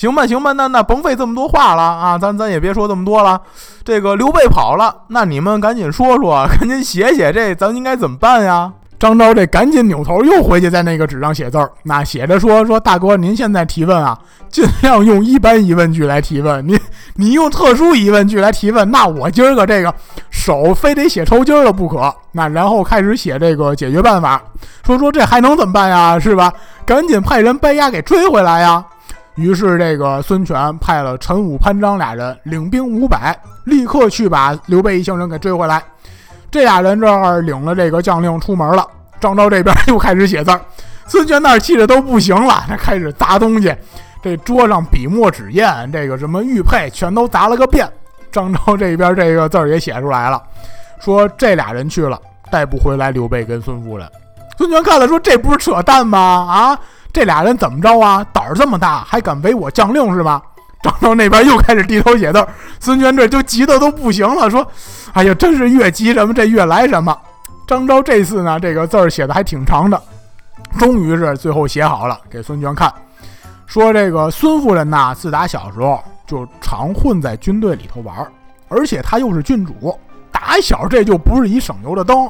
[0.00, 3.38] 行吧，行吧，那那甭费这么多话了啊，咱咱也别说这么多了。
[3.84, 14.18] 这个刘备跑了，那你们赶紧说说，赶紧写写，这咱应该怎么办呀？”张昭这赶紧扭头又回去在那个纸上写字儿，那写着说说大哥，您现在提问啊，
[14.50, 16.66] 尽量用一般疑问句来提问。
[16.66, 16.78] 你
[17.16, 19.94] 你用特殊疑问句来提问，那我今儿个这个
[20.30, 22.14] 手非得写抽筋了不可。
[22.32, 24.40] 那然后开始写这个解决办法，
[24.86, 26.18] 说说这还能怎么办呀？
[26.18, 26.50] 是吧？
[26.86, 28.82] 赶紧派人把丫给追回来呀！
[29.36, 35.82] 于是这个孙权派了陈武、潘璋俩人领兵五百，立刻去把刘备一行人给追回来。
[36.50, 38.86] 这俩人这儿领了这个将令出门了，
[39.20, 40.60] 张昭这边又开始写字儿，
[41.06, 43.74] 孙权那儿气的都不行了，他开始砸东西，
[44.22, 47.88] 这桌上笔墨纸砚，这个什么玉佩全都砸了个遍。
[48.32, 50.42] 张昭这边这个字儿也写出来了，
[51.00, 54.08] 说这俩人去了，带不回来刘备跟孙夫人。
[54.58, 56.18] 孙权看了说：“这不是扯淡吗？
[56.18, 56.78] 啊，
[57.12, 58.24] 这俩人怎么着啊？
[58.32, 60.42] 胆儿这么大，还敢违我将令是吧？”
[60.82, 62.42] 张昭那边又开始低头写字，
[62.78, 64.66] 孙权这就急得都不行了，说
[65.12, 67.14] ：“哎呀，真是越急什么这越来什么。”
[67.68, 70.02] 张昭这次呢，这个字儿写的还挺长的，
[70.78, 72.90] 终于是最后写好了，给孙权看，
[73.66, 78.26] 说：“这个孙夫人呐，自打小时候就常混在军队里头玩，
[78.68, 79.94] 而且他又是郡主，
[80.32, 82.26] 打小这就不是一省油的灯，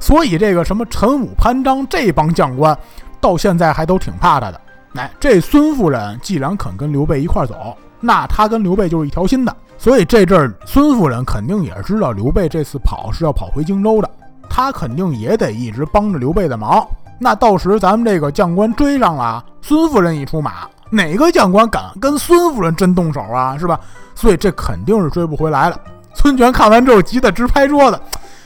[0.00, 2.74] 所以这个什么陈武、潘璋这帮将官，
[3.20, 4.60] 到现在还都挺怕他的。
[4.94, 14.10] 哎，这孙夫人既然肯跟刘备一块走。”那他跟刘备就是一条心的，所以这阵儿孙夫人肯定也知道刘备这次跑是要跑回荆州的，
[14.48, 16.82] 他肯定也得一直帮着刘备的忙。
[17.18, 23.58] 那到时咱们这个将官追上了，孙夫人一出马，哪个将官敢跟孙夫人真动手啊？
[23.58, 23.78] 是吧？
[24.14, 25.78] 所以这肯定是追不回来了。
[26.14, 28.00] 孙权看完之后急得直拍桌子，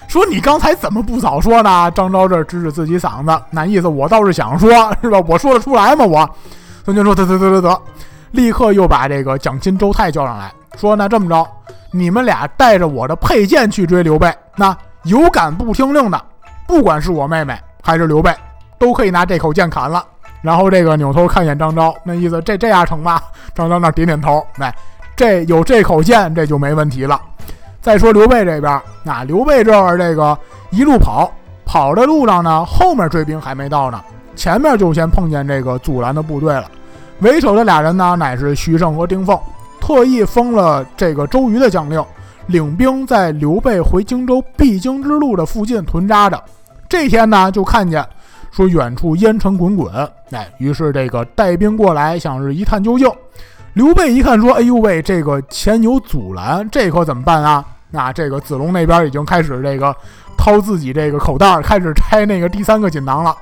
[0.08, 4.68] 说：“你刚才怎么不早说呢？”张昭这指指自己嗓子，那意思我倒是想说，
[5.02, 5.20] 是吧？
[5.26, 6.04] 我说得出来吗？
[6.04, 6.28] 我
[6.84, 7.82] 孙权说：“得得得得得。”
[8.32, 11.46] 立刻又把这个蒋钦、周泰叫上来说：“那这么着，
[11.92, 14.32] 你们俩带着我的佩剑去追刘备。
[14.56, 16.20] 那有敢不听令的，
[16.66, 18.34] 不管是我妹妹还是刘备，
[18.78, 20.04] 都可以拿这口剑砍了。”
[20.42, 23.22] 然后这个扭头看一眼张昭，那意思这这样成吧？
[23.54, 24.74] 张昭那点点头，哎，
[25.16, 27.18] 这有这口剑，这就没问题了。
[27.84, 30.36] 再说刘备这边，那刘备这儿这个
[30.70, 31.30] 一路跑，
[31.66, 34.02] 跑的路上呢，后面追兵还没到呢，
[34.34, 36.64] 前面就先碰见这个阻拦的部队了。
[37.18, 39.38] 为首的俩人呢，乃是徐盛和丁奉，
[39.82, 42.02] 特意封了这个周瑜的将令，
[42.46, 46.42] 领兵在刘备回荆州必经之路的附近屯扎着。
[46.88, 48.02] 这天呢，就看见
[48.50, 49.92] 说远处烟尘滚滚，
[50.30, 53.06] 哎，于是这个带兵过来，想是一探究竟。
[53.74, 57.62] 刘备一看说：“哎呦喂，这个前有阻拦，这可怎么办啊？”
[57.94, 59.96] 那这个子龙那边已经开始这个
[60.36, 63.34] 掏自己这个口袋，开始拆那个第三个锦囊了。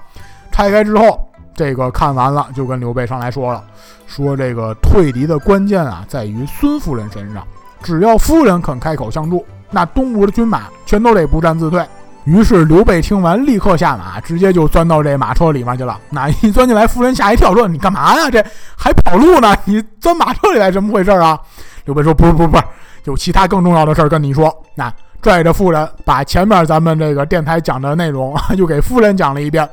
[0.52, 1.28] 拆开之后。
[1.54, 3.62] 这个看完了，就跟刘备上来说了，
[4.06, 7.46] 说这个退敌的关键啊，在于孙夫人身上。
[7.82, 11.84] 只要夫人肯开口相助，那东吴的军马全都得不战自退。
[12.24, 16.00] 于是刘备听完，立刻下马，直接就钻到这马车里面去了。
[16.08, 18.30] 那一钻进来，夫人吓一跳，说：“你干嘛呀？
[18.30, 18.42] 这
[18.74, 19.54] 还跑路呢？
[19.66, 21.38] 你钻马车里来，怎么回事啊？”
[21.84, 22.64] 刘备说：“不是，不是，不是，
[23.04, 29.68] 有其他更重要的事儿跟你说。”那拽着夫人，把前面咱们这个电台讲的内容又给夫人讲了一遍。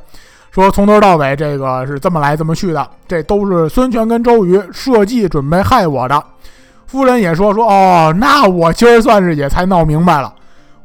[0.52, 6.24] 说从头到尾，这个是这么来这么去的，这都是孙权跟周瑜设计准备害我的。
[6.88, 10.34] 夫人也说说哦，那我今儿算是也才闹明白了。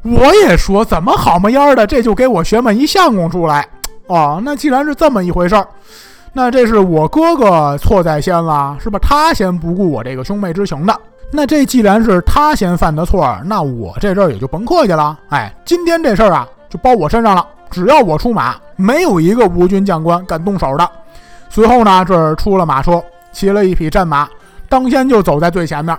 [0.03, 3.67] 我也说怎么好么样的，这就给我学么一相公出来。
[4.07, 5.67] 哦，那既然是这么一回事儿，
[6.35, 8.99] 那这是我哥哥错在先了，是吧？
[9.01, 10.95] 他先不顾我这个兄妹之情的。
[11.37, 15.19] 那这既然是他先犯的错，那我这阵儿也就甭客气了。
[15.31, 17.45] 哎，今天这事儿啊，就包我身上了。
[17.71, 20.89] 只要我出马，没有一个吴军将官敢动手的。
[21.51, 24.29] 随后呢，这儿出了马车，骑了一匹战马，
[24.69, 25.99] 当先就走在最前面。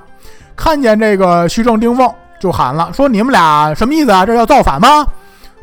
[0.55, 2.09] 看见这个徐正、丁奉，
[2.39, 4.25] 就喊了，说：“你们俩什么意思啊？
[4.25, 5.05] 这要造反吗？”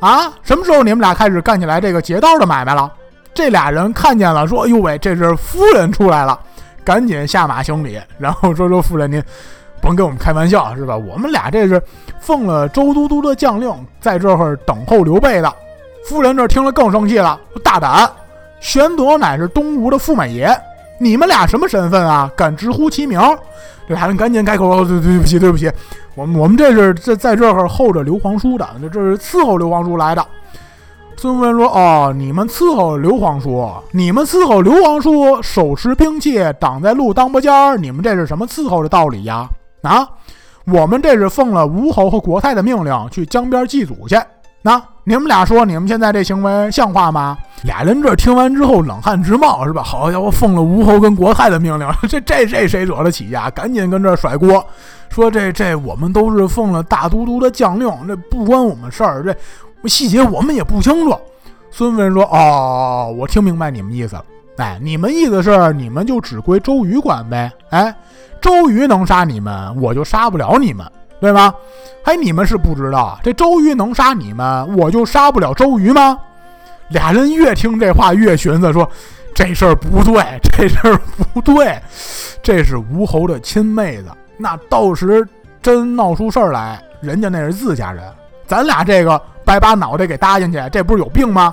[0.01, 2.93] 啊，什么时候你们俩开始干起来这个劫道的买卖了？
[3.33, 6.39] 这俩人看见了，说：“哎呦喂，这是夫人出来了，
[6.85, 9.23] 赶紧下马行礼。”然后说：“说夫人您
[9.83, 10.97] 甭跟我们开玩笑是吧？
[10.97, 11.83] 我们俩这是
[12.21, 13.71] 奉了周都督的将令，
[14.01, 15.53] 在这会儿等候刘备的。”
[16.09, 18.11] 夫人这听了更生气了，大胆！
[18.61, 20.49] 玄德乃是东吴的驸马爷，
[20.99, 22.31] 你们俩什么身份啊？
[22.37, 23.21] 敢直呼其名？
[23.89, 25.71] 这俩人赶紧开口：“对对不起，对不起，
[26.15, 30.25] 我们我们这是在在这儿候着刘皇叔的，这是伺候刘皇叔来的。”
[31.17, 39.49] 孙夫人说：“哦，你们伺候刘皇叔，你们伺候刘皇叔，手持兵器挡在路当不尖儿，你们这是什么伺候的道理呀？
[39.83, 40.09] 啊，
[40.65, 44.17] 我们这是奉了吴侯和国太的命令去江边祭祖去。
[44.65, 49.83] 那你们俩说，你们现在这行为像话吗？”俩人这听完之后冷汗直冒，是吧？
[49.83, 53.51] 好家伙，奉了吴侯跟国太的命令， 这这这谁惹得起呀？
[53.51, 54.65] 赶紧跟这甩锅，
[55.09, 59.37] 说这这我们都是奉了大都督的将令，这不关我们事儿，这。
[59.89, 61.19] 细节我们也不清楚。
[61.73, 64.25] 孙夫人说：“哦，我听明白你们意思了。
[64.59, 67.51] 哎，你们意思是你们就只归周瑜管呗？
[67.71, 67.93] 哎，
[68.43, 70.85] 周瑜能杀你们，我就杀不了你们，
[71.21, 71.55] 对吗？
[72.05, 76.19] 哎，你们是不知道，这周瑜能杀你们，我就杀不了周瑜吗？”
[76.91, 78.87] 俩人越听这话越寻思，说
[79.35, 80.23] ：“这事儿不对，
[80.53, 81.01] 这事儿
[81.33, 81.81] 不对。
[82.43, 85.27] 这是吴侯的亲妹子，那到时
[85.63, 88.05] 真闹出事儿来，人家那是自家人，
[88.47, 91.53] 咱俩这个。”白把脑袋给搭进去，这不是有病吗？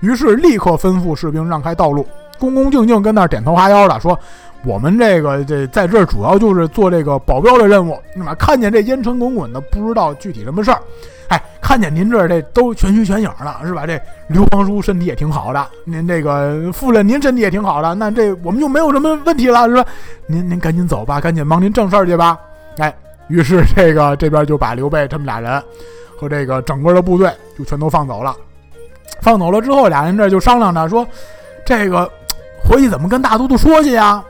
[0.00, 2.06] 于是立刻吩咐士兵让开道路，
[2.38, 4.18] 恭恭敬敬跟那儿点头哈腰的说
[4.64, 7.98] ：“我们这个这在这儿主要就是做这个保镖的任务。
[8.14, 10.80] 那么看见这烟尘滚滚的，不知道具体什么事儿。
[11.28, 13.86] 哎，看见您这儿这都全虚全影了，是吧？
[13.86, 19.84] 这刘皇叔身体也挺好的，您这个夫人您身体也挺好的，那这我们就没有什么问题了，是吧？
[20.26, 22.38] 您您赶紧走吧，赶紧忙您正事儿去吧。
[22.78, 22.94] 哎，
[23.28, 25.62] 于是这个这边就把刘备他们俩人。
[26.18, 28.34] 和这个整个的部队就全都放走了，
[29.20, 31.06] 放走了之后，俩人这就商量着说
[31.62, 32.10] ：“这个
[32.64, 34.24] 回去怎么跟大都督说去呀？”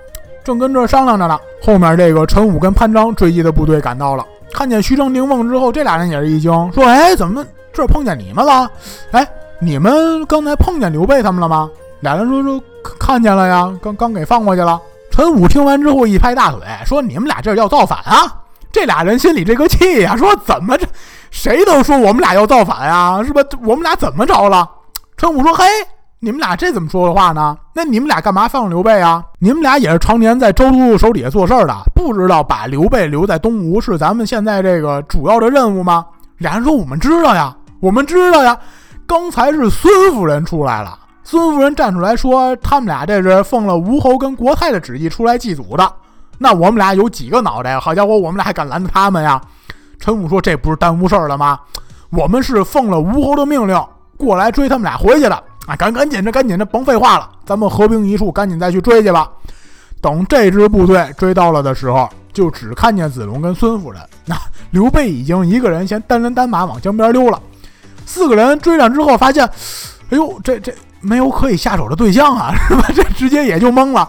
[0.47, 8.71] 正跟这商量着呢，后面这个陈武跟潘璋追击的部队赶到了，看见徐正、丁奉之后，这俩人也是一惊，说：“哎，怎么这碰见你们了？
[9.11, 9.27] 哎，
[9.59, 11.69] 你们刚才碰见刘备他们了吗？”
[11.99, 12.63] 俩人说：“说
[13.01, 14.81] 看见了呀，刚刚给放过去了。”
[15.11, 18.33] 陈武听完之后一拍大腿，说：“你们俩这要造反啊！”
[18.71, 20.87] 这俩人心里这个气呀，说：“怎么这？”
[21.33, 23.43] 谁都说我们俩要造反呀，是吧？
[23.65, 24.71] 我们俩怎么着了？
[25.17, 25.65] 陈武说：“嘿，
[26.19, 27.57] 你们俩这怎么说的话呢？
[27.75, 29.23] 那你们俩干嘛放刘备啊？
[29.39, 36.07] 你们俩也是常年在周都督手底下做事儿的，不知道把刘备留在东吴是咱们现在这个主要的任务吗？”
[36.39, 38.59] 俩人说：“我们知道呀，我们知道呀。
[39.07, 45.93] 刚才是孙夫人出来了，孙夫人站出来说，他们俩这是奉了吴侯跟国太的旨意出来祭祖的。
[46.39, 47.79] 那我们俩有几个脑袋？
[47.79, 49.41] 好家伙，我们俩还敢拦着他们呀？”
[50.01, 51.61] 陈武说：“这不是耽误事儿了吗？
[52.11, 53.79] 我们是奉了吴侯的命令
[54.17, 55.77] 过来追他们俩回去的啊！
[55.77, 59.29] 赶赶紧着，赶紧着，甭废话了，咱们合兵一处，赶紧再去追去吧。
[60.01, 64.01] 等这支部队追到了的时候，就只看见子龙跟孙夫人。
[64.25, 64.37] 那
[64.71, 67.41] 刘备已经一个人先单人单马往江边溜了。
[68.05, 69.45] 四个人追上之后，发现，
[70.11, 72.85] 哎呦，这这没有可以下手的对象啊， 是吧？
[72.95, 74.09] 这直接也就懵了，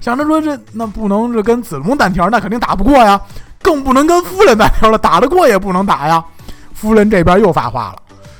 [0.00, 3.20] 想着说这那不能是跟子龙单挑，那肯定打不过呀。”
[3.60, 6.24] 更不能跟夫人单挑了，打得过也不能打呀。
[6.72, 7.96] 夫人这边又发话了，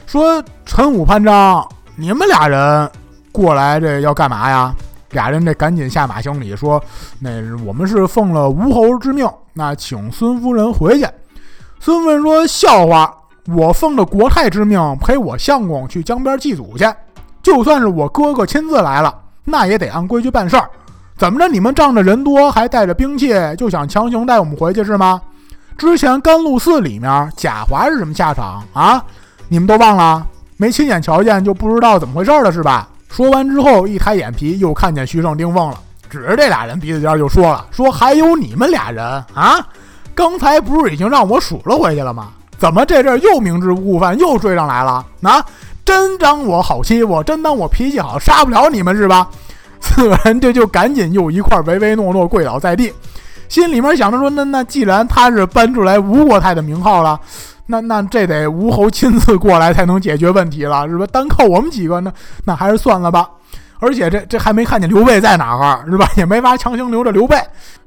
[0.06, 1.68] 说：“陈武、潘璋，
[1.99, 2.88] 你们俩人
[3.32, 4.72] 过来这要干嘛呀？”
[5.11, 6.80] 俩人这赶紧下马行礼，说
[7.18, 7.30] ：“那
[7.64, 11.09] 我们是奉了吴侯之命，那请孙夫人回去。”
[11.80, 13.12] 孙夫人说：“笑话，
[13.46, 16.84] 我奉了国太之命，陪我相公去江边祭祖去。
[17.42, 20.68] 就算是我哥哥亲自来了，那也得按规矩办事儿。”
[21.16, 21.49] 怎么着？
[21.49, 25.20] 你们仗着人多，还带着兵器，就想强行带我们回去是吗？
[25.76, 29.03] 之前甘露寺里面贾华是什么下场啊？
[29.49, 30.26] 你们都忘了？
[30.59, 32.88] 没亲眼瞧见就不知道怎么回事了是吧？
[33.09, 35.78] 说完之后，一抬眼皮又看见徐盛、丁奉了，
[36.11, 39.02] 指着这俩人鼻子尖就说了：“说还有你们俩人
[39.32, 39.66] 啊？
[40.14, 42.28] 刚才不是已经让我数了回去了吗？
[42.59, 45.06] 怎么这阵又明知故犯，又追上来了？
[45.22, 45.42] 啊？
[45.84, 47.22] 真当我好欺负？
[47.22, 49.26] 真当我脾气好，杀不了你们是吧？”
[49.80, 52.92] 四个人这就赶紧又一块唯唯诺诺跪倒在地，
[53.48, 57.18] 心里面想着说：那那既然他是搬出来吴国太的名号了，
[57.70, 61.06] 那那这得吴侯亲自过来才能解决问题了，是吧？
[61.12, 62.10] 单靠我们几个呢，
[62.44, 63.28] 那还是算了吧。
[63.78, 66.08] 而且这这还没看见刘备在哪儿，是吧？
[66.16, 67.36] 也没法强行留着刘备。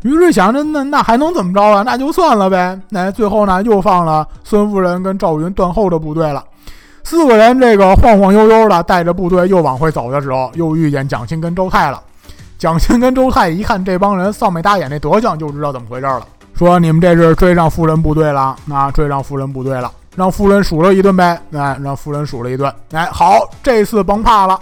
[0.03, 1.84] 于是想着那那还能怎么着啊？
[1.84, 2.79] 那就算了呗。
[2.89, 6.43] 那最后呢，又放了孙夫人跟赵云断后的部队了。
[7.03, 11.99] 四个人这个晃晃悠悠的带着部队又往回走的时候，又遇见蒋钦跟周泰了。
[12.59, 16.21] 蒋钦跟周泰一看这帮人丧眉打眼那德行，就知道怎么回事了。
[16.56, 19.91] 说你们这是追上夫人部队了，那追上夫人部队了。
[20.16, 21.41] 让夫人数了一顿呗。
[21.54, 22.72] 哎，让夫人数了一顿。
[22.91, 24.60] 哎，好，这次甭怕了，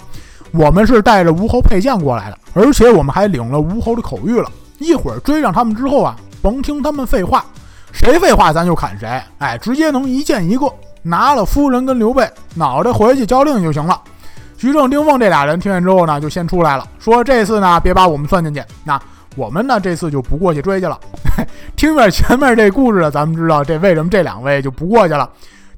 [0.51, 4.51] 我们是带着吴侯佩剑过来的，而且我们还领了吴侯的口谕了。
[4.77, 7.43] 一会儿追上他们之后啊，甭听他们废话，
[7.91, 9.21] 谁废话咱就砍谁。
[9.39, 10.71] 哎，直接能一剑一个，
[11.01, 13.99] 拿了夫人跟刘备，脑袋回去交令就行了。
[14.55, 18.63] 徐正、丁奉这俩人听见之后呢，就先出来了，说这次呢别把我们算进去。
[18.83, 19.01] 那
[19.39, 20.99] 我们呢这次就不过去追去了。
[21.77, 25.29] 听着前面这故事，咱们知道这为什么这两位就不过去了。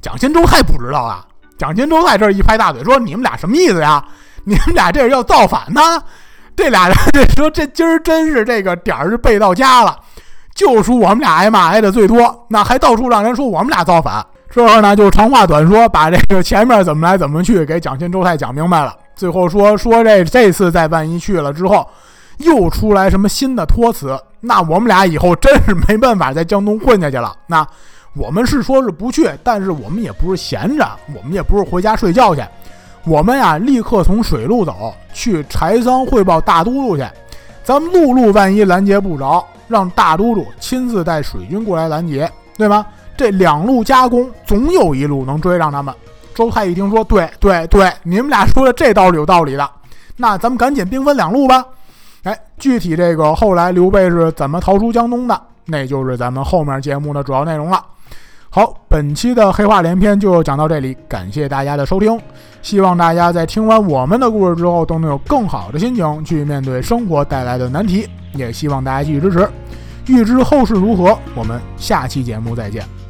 [0.01, 1.23] 蒋钦周泰不知道啊，
[1.59, 4.03] 蒋钦周泰这一拍大腿说：“你们俩什么意思呀？
[4.43, 5.79] 你们俩这是要造反呢？”
[6.57, 9.95] 这俩人这说：“这今儿真是这个点儿是背到家了，
[10.55, 14.25] 就属我们俩挨骂挨的最多，那还到处让人说我们俩造反。
[14.49, 18.93] 这呢，就长话短说，把这个前面怎么来怎么去给蒋钦周泰讲明白了。
[19.15, 21.87] 最后说说这这次再万一去了之后，
[22.41, 27.35] 又出来什么新的托词，那我们俩以后真是没办法在江东混下去了。
[27.47, 27.65] 那
[28.13, 32.41] 我们是说是不去，但是我们也不是闲着，我们也不是回家睡觉去。”
[33.03, 37.03] 我们呀，立刻从水路走去柴桑汇报大都督去。
[37.63, 42.85] 咱们陆路万一拦截不着，让大都督亲自带水军过来拦截，对吗？
[43.17, 45.91] 这两路夹攻，总有一路能追上他们。
[46.35, 49.67] 周泰一听说，对对对，你们俩说的这道理有道理的。
[50.15, 51.65] 那咱们赶紧兵分两路吧。
[52.23, 57.83] 哎，具体这个后来刘备是怎么逃出江东的，那就是咱们后面节目的主要内容了。
[58.49, 62.19] 好，本期的黑话连篇就讲到这里，感谢大家的收听。
[62.61, 68.07] 希望大家在听完我们的故事之后，都能有更好的心情去面对生活带来的难题。
[68.35, 69.49] 也希望大家继续支持。
[70.07, 73.00] 欲知后事如何，我们下期节目再见。